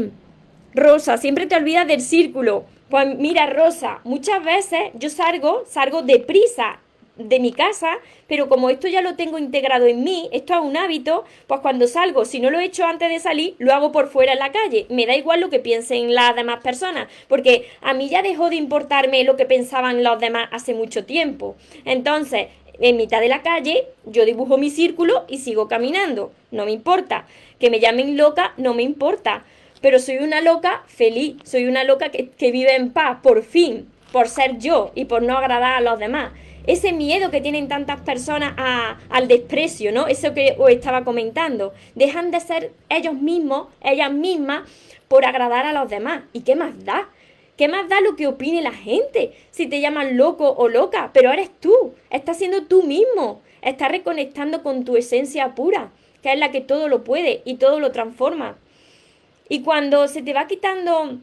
Rosa, 0.75 1.17
siempre 1.17 1.47
te 1.47 1.57
olvidas 1.57 1.89
del 1.89 2.03
círculo. 2.03 2.67
Pues 2.91 3.17
mira, 3.17 3.47
Rosa, 3.47 4.01
muchas 4.05 4.45
veces 4.45 4.91
yo 4.95 5.09
salgo, 5.09 5.65
salgo 5.67 6.03
deprisa 6.03 6.81
de 7.17 7.41
mi 7.41 7.51
casa, 7.51 7.97
pero 8.27 8.49
como 8.49 8.69
esto 8.69 8.89
ya 8.89 9.01
lo 9.01 9.15
tengo 9.15 9.39
integrado 9.39 9.87
en 9.87 10.05
mí, 10.05 10.29
esto 10.33 10.53
es 10.53 10.61
un 10.61 10.77
hábito, 10.77 11.25
pues 11.47 11.61
cuando 11.61 11.87
salgo, 11.87 12.27
si 12.27 12.41
no 12.41 12.51
lo 12.51 12.59
he 12.59 12.65
hecho 12.65 12.85
antes 12.85 13.09
de 13.09 13.21
salir, 13.21 13.55
lo 13.59 13.73
hago 13.73 13.91
por 13.91 14.09
fuera 14.09 14.35
en 14.35 14.39
la 14.39 14.53
calle. 14.53 14.87
Me 14.91 15.07
da 15.07 15.17
igual 15.17 15.41
lo 15.41 15.49
que 15.49 15.61
piensen 15.61 16.15
las 16.15 16.37
demás 16.37 16.63
personas, 16.63 17.09
porque 17.27 17.69
a 17.81 17.95
mí 17.95 18.11
ya 18.11 18.21
dejó 18.21 18.51
de 18.51 18.57
importarme 18.57 19.25
lo 19.25 19.37
que 19.37 19.47
pensaban 19.47 20.05
los 20.05 20.21
demás 20.21 20.49
hace 20.53 20.75
mucho 20.75 21.07
tiempo. 21.07 21.57
Entonces, 21.87 22.49
en 22.81 22.97
mitad 22.97 23.21
de 23.21 23.29
la 23.29 23.43
calle, 23.43 23.87
yo 24.05 24.27
dibujo 24.27 24.59
mi 24.59 24.69
círculo 24.69 25.25
y 25.29 25.39
sigo 25.39 25.69
caminando. 25.69 26.33
No 26.51 26.67
me 26.67 26.73
importa. 26.73 27.27
Que 27.61 27.71
me 27.71 27.81
llamen 27.81 28.17
loca, 28.17 28.53
no 28.57 28.75
me 28.75 28.83
importa 28.83 29.45
pero 29.85 29.99
soy 29.99 30.17
una 30.17 30.41
loca 30.41 30.83
feliz, 30.87 31.37
soy 31.45 31.67
una 31.67 31.85
loca 31.85 32.09
que, 32.09 32.51
vive 32.51 32.75
en 32.75 32.91
paz, 32.91 33.19
por 33.23 33.43
fin, 33.43 33.87
por 34.13 34.29
ser 34.29 34.57
yo 34.57 34.93
y 34.95 35.05
por 35.05 35.21
no 35.21 35.37
agradar 35.37 35.75
a 35.75 35.81
los 35.83 35.99
demás. 35.99 36.33
Ese 36.67 36.95
miedo 36.95 37.31
que 37.31 37.43
tienen 37.43 37.69
tantas 37.69 38.01
personas 38.01 38.55
al 39.11 39.29
desprecio, 39.29 39.93
¿no? 39.93 40.07
Eso 40.07 40.33
que 40.33 40.57
os 40.59 40.71
estaba 40.71 41.05
comentando. 41.05 41.75
Dejan 41.97 42.31
de 42.31 42.41
ser 42.41 42.73
ellos 42.89 43.13
mismos, 43.13 43.67
ellas 43.83 44.11
mismas, 44.11 44.63
por 45.07 45.27
agradar 45.27 45.67
a 45.67 45.75
los 45.75 45.91
demás. 45.91 46.23
¿Y 46.33 46.45
qué 46.45 46.57
más 46.57 46.83
da? 46.87 47.11
¿Qué 47.59 47.69
más 47.69 47.87
da 47.87 48.01
lo 48.01 48.17
que 48.17 48.27
opine 48.27 48.63
la 48.63 48.73
gente? 48.73 49.33
Si 49.51 49.67
te 49.67 49.83
llaman 49.83 50.17
loco 50.17 50.51
o 50.51 50.67
loca, 50.69 51.11
pero 51.13 51.31
eres 51.31 51.51
tú, 51.61 51.93
estás 52.09 52.39
siendo 52.39 52.63
tú 52.63 52.85
mismo, 52.85 53.43
estás 53.61 53.91
reconectando 53.91 54.63
con 54.63 54.87
tu 54.87 54.97
esencia 54.97 55.55
pura, 55.55 55.91
que 56.23 56.33
es 56.33 56.39
la 56.39 56.51
que 56.51 56.63
todo 56.63 56.89
lo 56.89 57.05
puede 57.05 57.43
y 57.45 57.57
todo 57.57 57.81
lo 57.81 57.93
transforma. 57.93 58.57
Y 59.55 59.61
cuando 59.61 60.09
se 60.09 60.21
te 60.21 60.33
va 60.33 60.49
quitando 60.49 61.17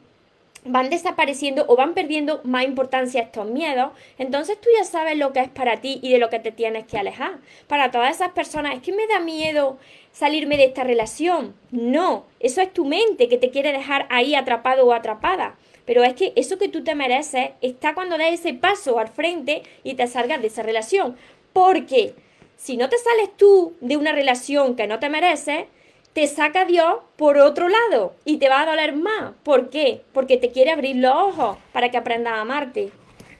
van 0.64 0.90
desapareciendo 0.90 1.66
o 1.68 1.76
van 1.76 1.94
perdiendo 1.94 2.40
más 2.46 2.64
importancia 2.64 3.24
estos 3.24 3.46
miedos, 3.46 3.92
entonces 4.18 4.58
tú 4.62 4.70
ya 4.74 4.86
sabes 4.86 5.18
lo 5.18 5.34
que 5.34 5.42
es 5.42 5.50
para 5.50 5.82
ti 5.82 6.00
y 6.02 6.14
de 6.14 6.18
lo 6.18 6.30
que 6.30 6.40
te 6.40 6.54
tienes 6.54 6.86
que 6.86 6.98
alejar. 6.98 7.40
Para 7.68 7.92
todas 7.92 8.16
esas 8.16 8.32
personas, 8.32 8.76
es 8.76 8.82
que 8.82 8.94
me 8.94 9.06
da 9.06 9.20
miedo 9.20 9.78
salirme 10.14 10.56
de 10.56 10.64
esta 10.64 10.86
relación. 10.86 11.56
No, 11.72 12.24
eso 12.40 12.62
es 12.62 12.72
tu 12.72 12.86
mente 12.86 13.28
que 13.28 13.38
te 13.38 13.50
quiere 13.50 13.74
dejar 13.74 14.08
ahí 14.10 14.34
atrapado 14.34 14.86
o 14.86 14.94
atrapada. 14.94 15.58
Pero 15.84 16.06
es 16.06 16.14
que 16.14 16.32
eso 16.38 16.58
que 16.58 16.70
tú 16.70 16.86
te 16.86 16.96
mereces 16.96 17.50
está 17.60 17.94
cuando 17.94 18.18
das 18.18 18.32
ese 18.32 18.54
paso 18.54 18.98
al 18.98 19.10
frente 19.10 19.64
y 19.84 19.96
te 19.96 20.08
salgas 20.08 20.40
de 20.40 20.48
esa 20.48 20.64
relación. 20.64 21.18
Porque 21.52 22.16
si 22.56 22.78
no 22.78 22.88
te 22.88 22.98
sales 22.98 23.36
tú 23.36 23.74
de 23.82 23.98
una 23.98 24.14
relación 24.14 24.78
que 24.78 24.88
no 24.88 25.00
te 25.00 25.10
mereces, 25.10 25.66
te 26.14 26.28
saca 26.28 26.66
Dios 26.66 26.96
por 27.16 27.38
otro 27.38 27.70
lado 27.70 28.14
y 28.26 28.38
te 28.38 28.50
va 28.50 28.62
a 28.62 28.66
doler 28.66 28.94
más. 28.94 29.34
¿Por 29.44 29.70
qué? 29.70 30.02
Porque 30.14 30.38
te 30.38 30.52
quiere 30.52 30.72
abrir 30.72 30.98
los 30.98 31.14
ojos 31.14 31.58
para 31.72 31.90
que 31.90 31.98
aprendas 31.98 32.34
a 32.34 32.42
amarte. 32.42 32.92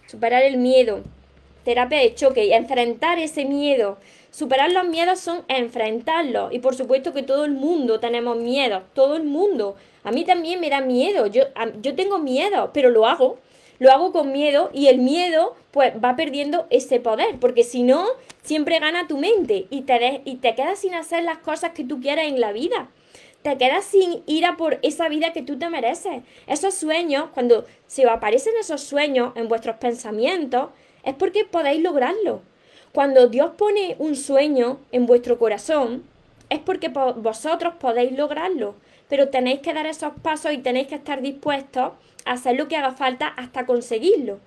Superar 0.08 0.44
el 0.44 0.58
miedo. 0.58 1.02
Terapia 1.66 2.00
de 2.00 2.16
choque 2.16 2.46
y 2.46 2.54
enfrentar 2.54 3.20
ese 3.20 3.46
miedo. 3.46 3.98
Superar 4.32 4.72
los 4.72 4.86
miedos 4.86 5.20
son 5.20 5.44
enfrentarlos. 5.50 6.54
Y 6.54 6.60
por 6.60 6.76
supuesto 6.76 7.14
que 7.14 7.24
todo 7.24 7.44
el 7.44 7.52
mundo 7.52 8.00
tenemos 8.00 8.38
miedo. 8.38 8.84
Todo 8.94 9.18
el 9.18 9.24
mundo. 9.24 9.76
A 10.04 10.12
mí 10.12 10.24
también 10.24 10.62
me 10.62 10.70
da 10.70 10.80
miedo. 10.80 11.28
Yo, 11.28 11.44
yo 11.82 11.96
tengo 11.96 12.20
miedo, 12.20 12.72
pero 12.74 12.90
lo 12.90 13.06
hago. 13.06 13.38
Lo 13.80 13.92
hago 13.92 14.14
con 14.14 14.32
miedo 14.32 14.70
y 14.74 14.88
el 14.88 15.00
miedo 15.00 15.56
pues 15.72 15.94
va 16.04 16.16
perdiendo 16.16 16.68
ese 16.70 17.02
poder. 17.02 17.38
Porque 17.40 17.64
si 17.64 17.84
no, 17.84 18.06
siempre 18.42 18.80
gana 18.80 19.08
tu 19.08 19.18
mente 19.18 19.68
y 19.70 19.82
te, 19.82 20.22
y 20.26 20.36
te 20.38 20.56
quedas 20.56 20.80
sin 20.80 20.94
hacer 20.94 21.24
las 21.24 21.40
cosas 21.40 21.72
que 21.72 21.84
tú 21.84 22.00
quieres 22.00 22.28
en 22.28 22.40
la 22.40 22.52
vida. 22.52 22.90
Te 23.42 23.58
quedas 23.58 23.86
sin 23.86 24.22
ir 24.28 24.46
a 24.46 24.56
por 24.56 24.78
esa 24.84 25.10
vida 25.10 25.34
que 25.34 25.42
tú 25.42 25.58
te 25.58 25.70
mereces. 25.70 26.22
Esos 26.46 26.76
sueños, 26.76 27.30
cuando 27.34 27.66
se 27.88 28.08
aparecen 28.08 28.54
esos 28.60 28.82
sueños 28.82 29.34
en 29.36 29.48
vuestros 29.48 29.78
pensamientos, 29.78 30.70
es 31.04 31.16
porque 31.16 31.46
podéis 31.46 31.82
lograrlo. 31.82 32.42
Cuando 32.94 33.28
Dios 33.28 33.54
pone 33.58 33.96
un 33.98 34.16
sueño 34.16 34.80
en 34.92 35.08
vuestro 35.08 35.40
corazón, 35.40 36.04
es 36.50 36.60
porque 36.60 36.90
vosotros 36.90 37.76
podéis 37.80 38.12
lograrlo. 38.12 38.76
Pero 39.08 39.30
tenéis 39.30 39.62
que 39.62 39.74
dar 39.74 39.88
esos 39.88 40.14
pasos 40.22 40.54
y 40.54 40.60
tenéis 40.60 40.88
que 40.88 40.96
estar 40.96 41.22
dispuestos 41.22 41.94
a 42.26 42.32
hacer 42.34 42.58
lo 42.58 42.68
que 42.68 42.78
haga 42.78 42.92
falta 42.92 43.28
hasta 43.28 43.66
conseguirlo. 43.66 44.40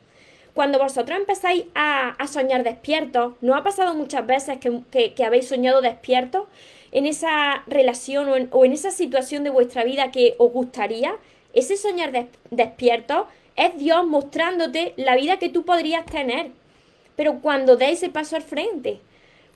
Cuando 0.55 0.79
vosotros 0.79 1.19
empezáis 1.19 1.65
a, 1.75 2.15
soñar 2.29 2.63
despiertos, 2.63 3.35
¿no 3.41 3.57
ha 3.57 3.65
pasado 3.65 3.95
muchas 3.95 4.25
veces 4.25 4.59
que, 4.59 5.25
habéis 5.25 5.49
soñado 5.49 5.81
despiertos 5.81 6.45
en 6.93 7.07
esa 7.07 7.65
relación 7.67 8.49
o 8.53 8.65
en, 8.65 8.73
esa 8.73 8.93
situación 8.93 9.43
de 9.43 9.51
vuestra 9.51 9.83
vida 9.83 10.13
que 10.13 10.37
os 10.39 10.53
gustaría? 10.53 11.17
Ese 11.55 11.77
soñar 11.77 12.13
despierto 12.51 13.27
es 13.57 13.77
Dios 13.79 14.07
mostrándote 14.07 14.95
la 14.97 15.17
vida 15.17 15.41
que 15.41 15.49
tú 15.49 15.65
podrías 15.65 16.07
tener. 16.07 16.53
Pero 17.17 17.41
cuando 17.41 17.77
des 17.77 17.95
ese 17.95 18.11
paso 18.11 18.37
al 18.37 18.43
frente, 18.43 19.01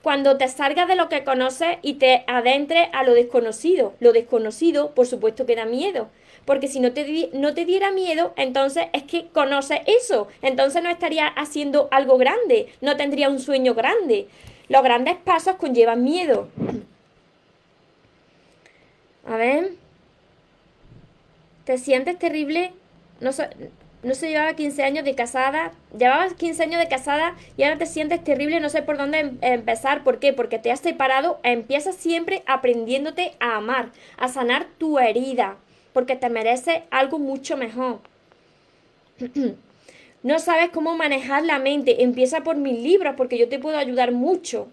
cuando 0.02 0.36
te 0.36 0.48
salgas 0.48 0.88
de 0.88 0.96
lo 0.96 1.08
que 1.08 1.22
conoces 1.22 1.78
y 1.80 1.94
te 1.94 2.24
adentres 2.26 2.88
a 2.92 3.04
lo 3.04 3.14
desconocido. 3.14 3.94
Lo 4.00 4.12
desconocido, 4.12 4.94
por 4.96 5.06
supuesto, 5.06 5.46
que 5.46 5.54
da 5.54 5.64
miedo 5.64 6.08
porque 6.48 6.66
si 6.66 6.80
no 6.80 6.92
te, 6.92 7.28
no 7.34 7.52
te 7.52 7.66
diera 7.66 7.90
miedo, 7.90 8.32
entonces 8.36 8.86
es 8.94 9.02
que 9.02 9.26
conoces 9.26 9.80
eso, 9.84 10.28
entonces 10.40 10.82
no 10.82 10.88
estaría 10.88 11.26
haciendo 11.26 11.88
algo 11.90 12.16
grande, 12.16 12.72
no 12.80 12.96
tendría 12.96 13.28
un 13.28 13.38
sueño 13.38 13.74
grande. 13.74 14.28
Los 14.70 14.82
grandes 14.82 15.16
pasos 15.16 15.56
conllevan 15.56 16.02
miedo. 16.02 16.48
A 19.26 19.36
ver. 19.36 19.72
¿Te 21.64 21.76
sientes 21.76 22.18
terrible? 22.18 22.72
No, 23.20 23.28
no 24.02 24.14
se 24.14 24.30
llevaba 24.30 24.54
15 24.54 24.82
años 24.84 25.04
de 25.04 25.14
casada, 25.14 25.72
llevabas 25.98 26.32
15 26.32 26.62
años 26.62 26.80
de 26.80 26.88
casada 26.88 27.36
y 27.58 27.64
ahora 27.64 27.76
te 27.76 27.84
sientes 27.84 28.24
terrible, 28.24 28.58
no 28.60 28.70
sé 28.70 28.80
por 28.80 28.96
dónde 28.96 29.18
em, 29.18 29.38
empezar. 29.42 30.02
¿Por 30.02 30.18
qué? 30.18 30.32
Porque 30.32 30.58
te 30.58 30.72
has 30.72 30.80
separado, 30.80 31.40
empiezas 31.42 31.96
siempre 31.96 32.42
aprendiéndote 32.46 33.34
a 33.38 33.56
amar, 33.56 33.90
a 34.16 34.28
sanar 34.28 34.66
tu 34.78 34.98
herida 34.98 35.58
porque 35.98 36.14
te 36.14 36.30
mereces 36.30 36.82
algo 36.92 37.18
mucho 37.18 37.56
mejor. 37.56 37.98
no 40.22 40.38
sabes 40.38 40.70
cómo 40.70 40.94
manejar 40.94 41.44
la 41.44 41.58
mente, 41.58 42.04
empieza 42.04 42.44
por 42.44 42.54
mis 42.54 42.78
libros 42.78 43.14
porque 43.16 43.36
yo 43.36 43.48
te 43.48 43.58
puedo 43.58 43.76
ayudar 43.76 44.12
mucho. 44.12 44.68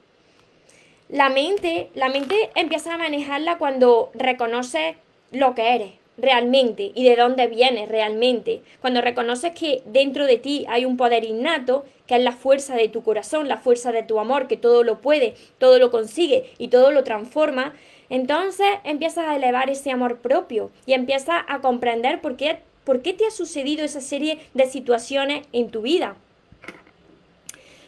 La 1.10 1.30
mente, 1.30 1.90
la 1.96 2.10
mente 2.10 2.52
empieza 2.54 2.94
a 2.94 3.00
manejarla 3.00 3.58
cuando 3.58 4.12
reconoces 4.14 4.98
lo 5.32 5.56
que 5.56 5.74
eres 5.74 5.94
realmente 6.16 6.92
y 6.94 7.10
de 7.10 7.16
dónde 7.16 7.48
vienes 7.48 7.90
realmente. 7.90 8.62
Cuando 8.80 9.02
reconoces 9.02 9.54
que 9.54 9.82
dentro 9.88 10.28
de 10.28 10.38
ti 10.38 10.68
hay 10.70 10.86
un 10.86 10.96
poder 10.96 11.24
innato, 11.24 11.86
que 12.06 12.18
es 12.18 12.24
la 12.24 12.34
fuerza 12.34 12.76
de 12.76 12.88
tu 12.88 13.02
corazón, 13.02 13.48
la 13.48 13.58
fuerza 13.58 13.92
de 13.92 14.04
tu 14.04 14.20
amor, 14.20 14.48
que 14.48 14.58
todo 14.58 14.84
lo 14.84 15.02
puede, 15.02 15.34
todo 15.58 15.80
lo 15.80 15.90
consigue 15.90 16.52
y 16.60 16.68
todo 16.68 16.92
lo 16.92 17.04
transforma, 17.04 17.74
entonces 18.10 18.68
empiezas 18.84 19.28
a 19.28 19.36
elevar 19.36 19.70
ese 19.70 19.92
amor 19.92 20.20
propio 20.20 20.72
y 20.86 20.94
empiezas 20.94 21.44
a 21.48 21.60
comprender 21.60 22.22
por 22.22 22.38
qué, 22.38 22.60
por 22.84 23.02
qué 23.02 23.14
te 23.14 23.26
ha 23.26 23.32
sucedido 23.32 23.84
esa 23.84 24.02
serie 24.02 24.40
de 24.54 24.66
situaciones 24.66 25.48
en 25.54 25.70
tu 25.70 25.82
vida. 25.82 26.16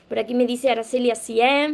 Por 0.09 0.19
aquí 0.19 0.33
me 0.33 0.45
dice 0.45 0.69
Araceli 0.69 1.11
así 1.11 1.41
es. 1.41 1.73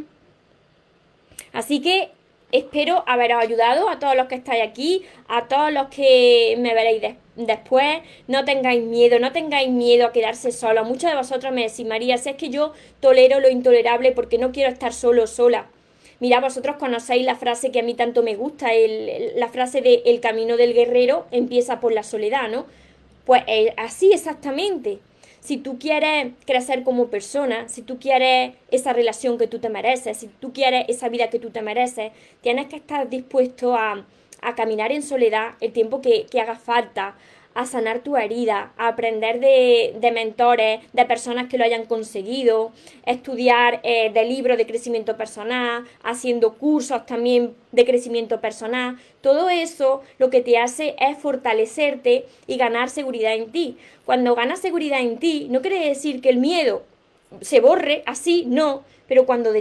Así 1.52 1.82
que 1.82 2.10
espero 2.52 3.04
haberos 3.08 3.44
ayudado 3.44 3.90
a 3.90 4.00
todos 4.00 4.16
los 4.16 4.28
que 4.28 4.36
estáis 4.36 4.64
aquí, 4.64 5.04
a 5.28 5.48
todos 5.48 5.72
los 5.72 5.88
que 5.88 6.56
me 6.60 6.74
veréis 6.74 7.16
después. 7.36 8.00
No 8.28 8.44
tengáis 8.44 8.84
miedo, 8.84 9.20
no 9.20 9.32
tengáis 9.32 9.70
miedo 9.70 10.08
a 10.08 10.12
quedarse 10.12 10.52
solo. 10.52 10.84
Muchos 10.84 11.12
de 11.12 11.16
vosotros 11.18 11.54
me 11.54 11.64
decís, 11.64 11.86
María, 11.86 12.18
si 12.18 12.30
es 12.30 12.36
que 12.36 12.50
yo 12.50 12.74
tolero 13.00 13.40
lo 13.40 13.50
intolerable 13.50 14.12
porque 14.12 14.38
no 14.38 14.52
quiero 14.52 14.72
estar 14.72 14.94
solo 14.94 15.28
sola. 15.28 15.68
Mira, 16.24 16.40
vosotros 16.40 16.78
conocéis 16.78 17.26
la 17.26 17.36
frase 17.36 17.70
que 17.70 17.82
a 17.82 17.84
mí 17.84 17.96
tanto 17.96 18.24
me 18.24 18.38
gusta, 18.38 18.70
la 19.36 19.50
frase 19.50 19.82
de 19.82 20.04
el 20.06 20.22
camino 20.22 20.56
del 20.56 20.74
guerrero 20.74 21.26
empieza 21.32 21.82
por 21.82 21.92
la 21.92 22.04
soledad, 22.04 22.48
¿no? 22.50 22.66
Pues 23.26 23.44
eh, 23.48 23.74
así 23.76 24.14
exactamente. 24.14 25.00
Si 25.42 25.58
tú 25.58 25.78
quieres 25.78 26.32
crecer 26.46 26.84
como 26.84 27.08
persona, 27.08 27.68
si 27.68 27.82
tú 27.82 28.00
quieres 28.00 28.54
esa 28.72 28.94
relación 28.94 29.38
que 29.38 29.48
tú 29.48 29.60
te 29.60 29.68
mereces, 29.68 30.16
si 30.16 30.28
tú 30.28 30.54
quieres 30.54 30.86
esa 30.88 31.10
vida 31.10 31.30
que 31.30 31.40
tú 31.40 31.50
te 31.50 31.62
mereces, 31.62 32.14
tienes 32.40 32.68
que 32.68 32.78
estar 32.78 33.10
dispuesto 33.10 33.76
a, 33.76 34.06
caminar 34.56 34.94
en 34.94 35.04
soledad 35.04 35.56
el 35.60 35.74
tiempo 35.74 36.02
que 36.02 36.26
haga 36.40 36.56
falta, 36.56 37.16
a 37.54 37.66
sanar 37.66 38.00
tu 38.00 38.18
herida, 38.18 38.74
a 38.78 38.88
aprender 38.88 39.40
de, 39.40 40.12
mentores, 40.12 40.82
de 40.94 41.06
personas 41.06 41.50
que 41.50 41.58
lo 41.58 41.64
hayan 41.64 41.86
conseguido, 41.86 42.72
estudiar 43.06 43.80
eh, 43.84 44.12
de 44.12 44.26
libros 44.26 44.58
de 44.58 44.66
crecimiento 44.66 45.18
personal, 45.18 45.86
haciendo 46.04 46.54
cursos 46.54 47.06
también 47.06 47.56
de 47.72 47.86
crecimiento 47.86 48.42
personal. 48.42 48.98
Todo 49.22 49.50
eso 49.50 50.02
lo 50.18 50.30
que 50.30 50.42
te 50.42 50.58
hace 50.58 50.96
es 51.00 51.18
fortalecerte 51.18 52.26
y 52.48 52.58
ganar 52.58 52.90
seguridad 52.90 53.34
en 53.34 53.52
ti. 53.52 53.78
Cuando 54.06 54.36
ganas 54.36 54.60
seguridad 54.60 55.00
en 55.02 55.18
ti, 55.18 55.48
no 55.50 55.62
quiere 55.62 55.88
decir 55.88 56.22
que 56.22 56.30
el 56.30 56.38
miedo 56.38 56.84
se 57.42 57.60
borre 57.60 58.04
así, 58.06 58.46
no, 58.48 58.84
pero 59.08 59.26
cuando, 59.26 59.52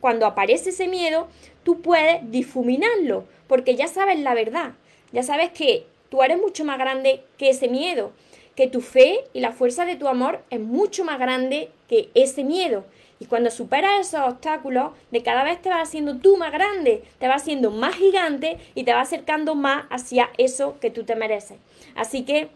cuando 0.00 0.26
aparece 0.26 0.70
ese 0.70 0.88
miedo, 0.88 1.28
tú 1.64 1.80
puedes 1.80 2.30
difuminarlo, 2.30 3.24
porque 3.46 3.74
ya 3.76 3.86
sabes 3.86 4.18
la 4.20 4.34
verdad, 4.34 4.72
ya 5.12 5.22
sabes 5.22 5.50
que 5.50 5.86
Tú 6.10 6.22
eres 6.22 6.38
mucho 6.38 6.64
más 6.64 6.78
grande 6.78 7.22
que 7.38 7.50
ese 7.50 7.68
miedo, 7.68 8.12
que 8.56 8.66
tu 8.66 8.80
fe 8.80 9.24
y 9.32 9.40
la 9.40 9.52
fuerza 9.52 9.86
de 9.86 9.96
tu 9.96 10.08
amor 10.08 10.42
es 10.50 10.60
mucho 10.60 11.04
más 11.04 11.18
grande 11.18 11.70
que 11.88 12.10
ese 12.14 12.44
miedo. 12.44 12.84
Y 13.20 13.26
cuando 13.26 13.50
superas 13.50 14.08
esos 14.08 14.20
obstáculos, 14.20 14.92
de 15.10 15.22
cada 15.22 15.44
vez 15.44 15.62
te 15.62 15.68
vas 15.68 15.88
haciendo 15.88 16.16
tú 16.16 16.36
más 16.36 16.52
grande, 16.52 17.04
te 17.18 17.28
vas 17.28 17.42
haciendo 17.42 17.70
más 17.70 17.94
gigante 17.94 18.58
y 18.74 18.84
te 18.84 18.92
vas 18.92 19.08
acercando 19.08 19.54
más 19.54 19.84
hacia 19.90 20.30
eso 20.36 20.78
que 20.80 20.90
tú 20.90 21.04
te 21.04 21.14
mereces. 21.14 21.58
Así 21.94 22.24
que, 22.24 22.48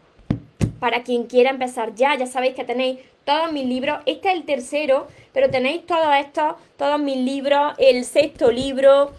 para 0.81 1.03
quien 1.03 1.25
quiera 1.25 1.51
empezar 1.51 1.95
ya, 1.95 2.17
ya 2.17 2.27
sabéis 2.27 2.55
que 2.55 2.65
tenéis 2.65 2.99
todos 3.25 3.53
mis 3.53 3.67
libros. 3.67 4.01
Este 4.07 4.31
es 4.31 4.35
el 4.35 4.45
tercero, 4.45 5.07
pero 5.33 5.51
tenéis 5.51 5.87
todos 5.87 6.15
estos, 6.19 6.55
todos 6.77 6.99
mis 6.99 7.19
libros, 7.19 7.75
el 7.79 8.05
sexto 8.05 8.51
libro, 8.51 9.13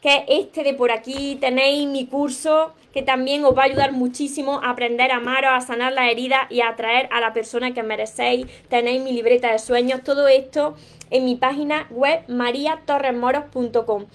que 0.00 0.24
es 0.28 0.46
este 0.46 0.62
de 0.62 0.74
por 0.74 0.92
aquí. 0.92 1.36
Tenéis 1.40 1.88
mi 1.88 2.06
curso 2.06 2.72
que 2.94 3.02
también 3.02 3.44
os 3.44 3.58
va 3.58 3.62
a 3.62 3.66
ayudar 3.66 3.90
muchísimo 3.90 4.60
a 4.62 4.70
aprender 4.70 5.10
a 5.10 5.16
amaros, 5.16 5.50
a 5.52 5.60
sanar 5.60 5.92
la 5.92 6.08
herida 6.08 6.46
y 6.48 6.60
a 6.60 6.68
atraer 6.68 7.08
a 7.10 7.20
la 7.20 7.32
persona 7.32 7.74
que 7.74 7.82
merecéis. 7.82 8.46
Tenéis 8.68 9.02
mi 9.02 9.12
libreta 9.12 9.50
de 9.50 9.58
sueños, 9.58 10.04
todo 10.04 10.28
esto 10.28 10.76
en 11.10 11.24
mi 11.24 11.34
página 11.34 11.88
web 11.90 12.20
mariatorresmoros.com. 12.28 14.06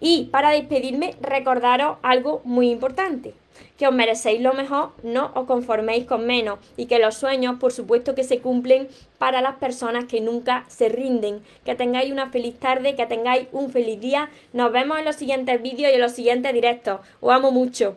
Y 0.00 0.26
para 0.26 0.50
despedirme, 0.50 1.16
recordaros 1.20 1.98
algo 2.02 2.40
muy 2.44 2.70
importante 2.70 3.34
que 3.76 3.88
os 3.88 3.94
merecéis 3.94 4.40
lo 4.42 4.52
mejor, 4.52 4.90
no 5.02 5.32
os 5.34 5.46
conforméis 5.46 6.04
con 6.04 6.26
menos 6.26 6.58
y 6.76 6.84
que 6.84 6.98
los 6.98 7.16
sueños, 7.16 7.58
por 7.58 7.72
supuesto 7.72 8.14
que 8.14 8.24
se 8.24 8.40
cumplen 8.40 8.88
para 9.16 9.40
las 9.40 9.56
personas 9.56 10.04
que 10.04 10.20
nunca 10.20 10.66
se 10.68 10.90
rinden. 10.90 11.42
Que 11.64 11.74
tengáis 11.74 12.12
una 12.12 12.30
feliz 12.30 12.58
tarde, 12.58 12.94
que 12.94 13.06
tengáis 13.06 13.48
un 13.52 13.70
feliz 13.70 13.98
día. 13.98 14.30
Nos 14.52 14.70
vemos 14.70 14.98
en 14.98 15.06
los 15.06 15.16
siguientes 15.16 15.62
vídeos 15.62 15.90
y 15.90 15.94
en 15.94 16.00
los 16.00 16.12
siguientes 16.12 16.52
directos. 16.52 17.00
Os 17.20 17.32
amo 17.32 17.52
mucho. 17.52 17.96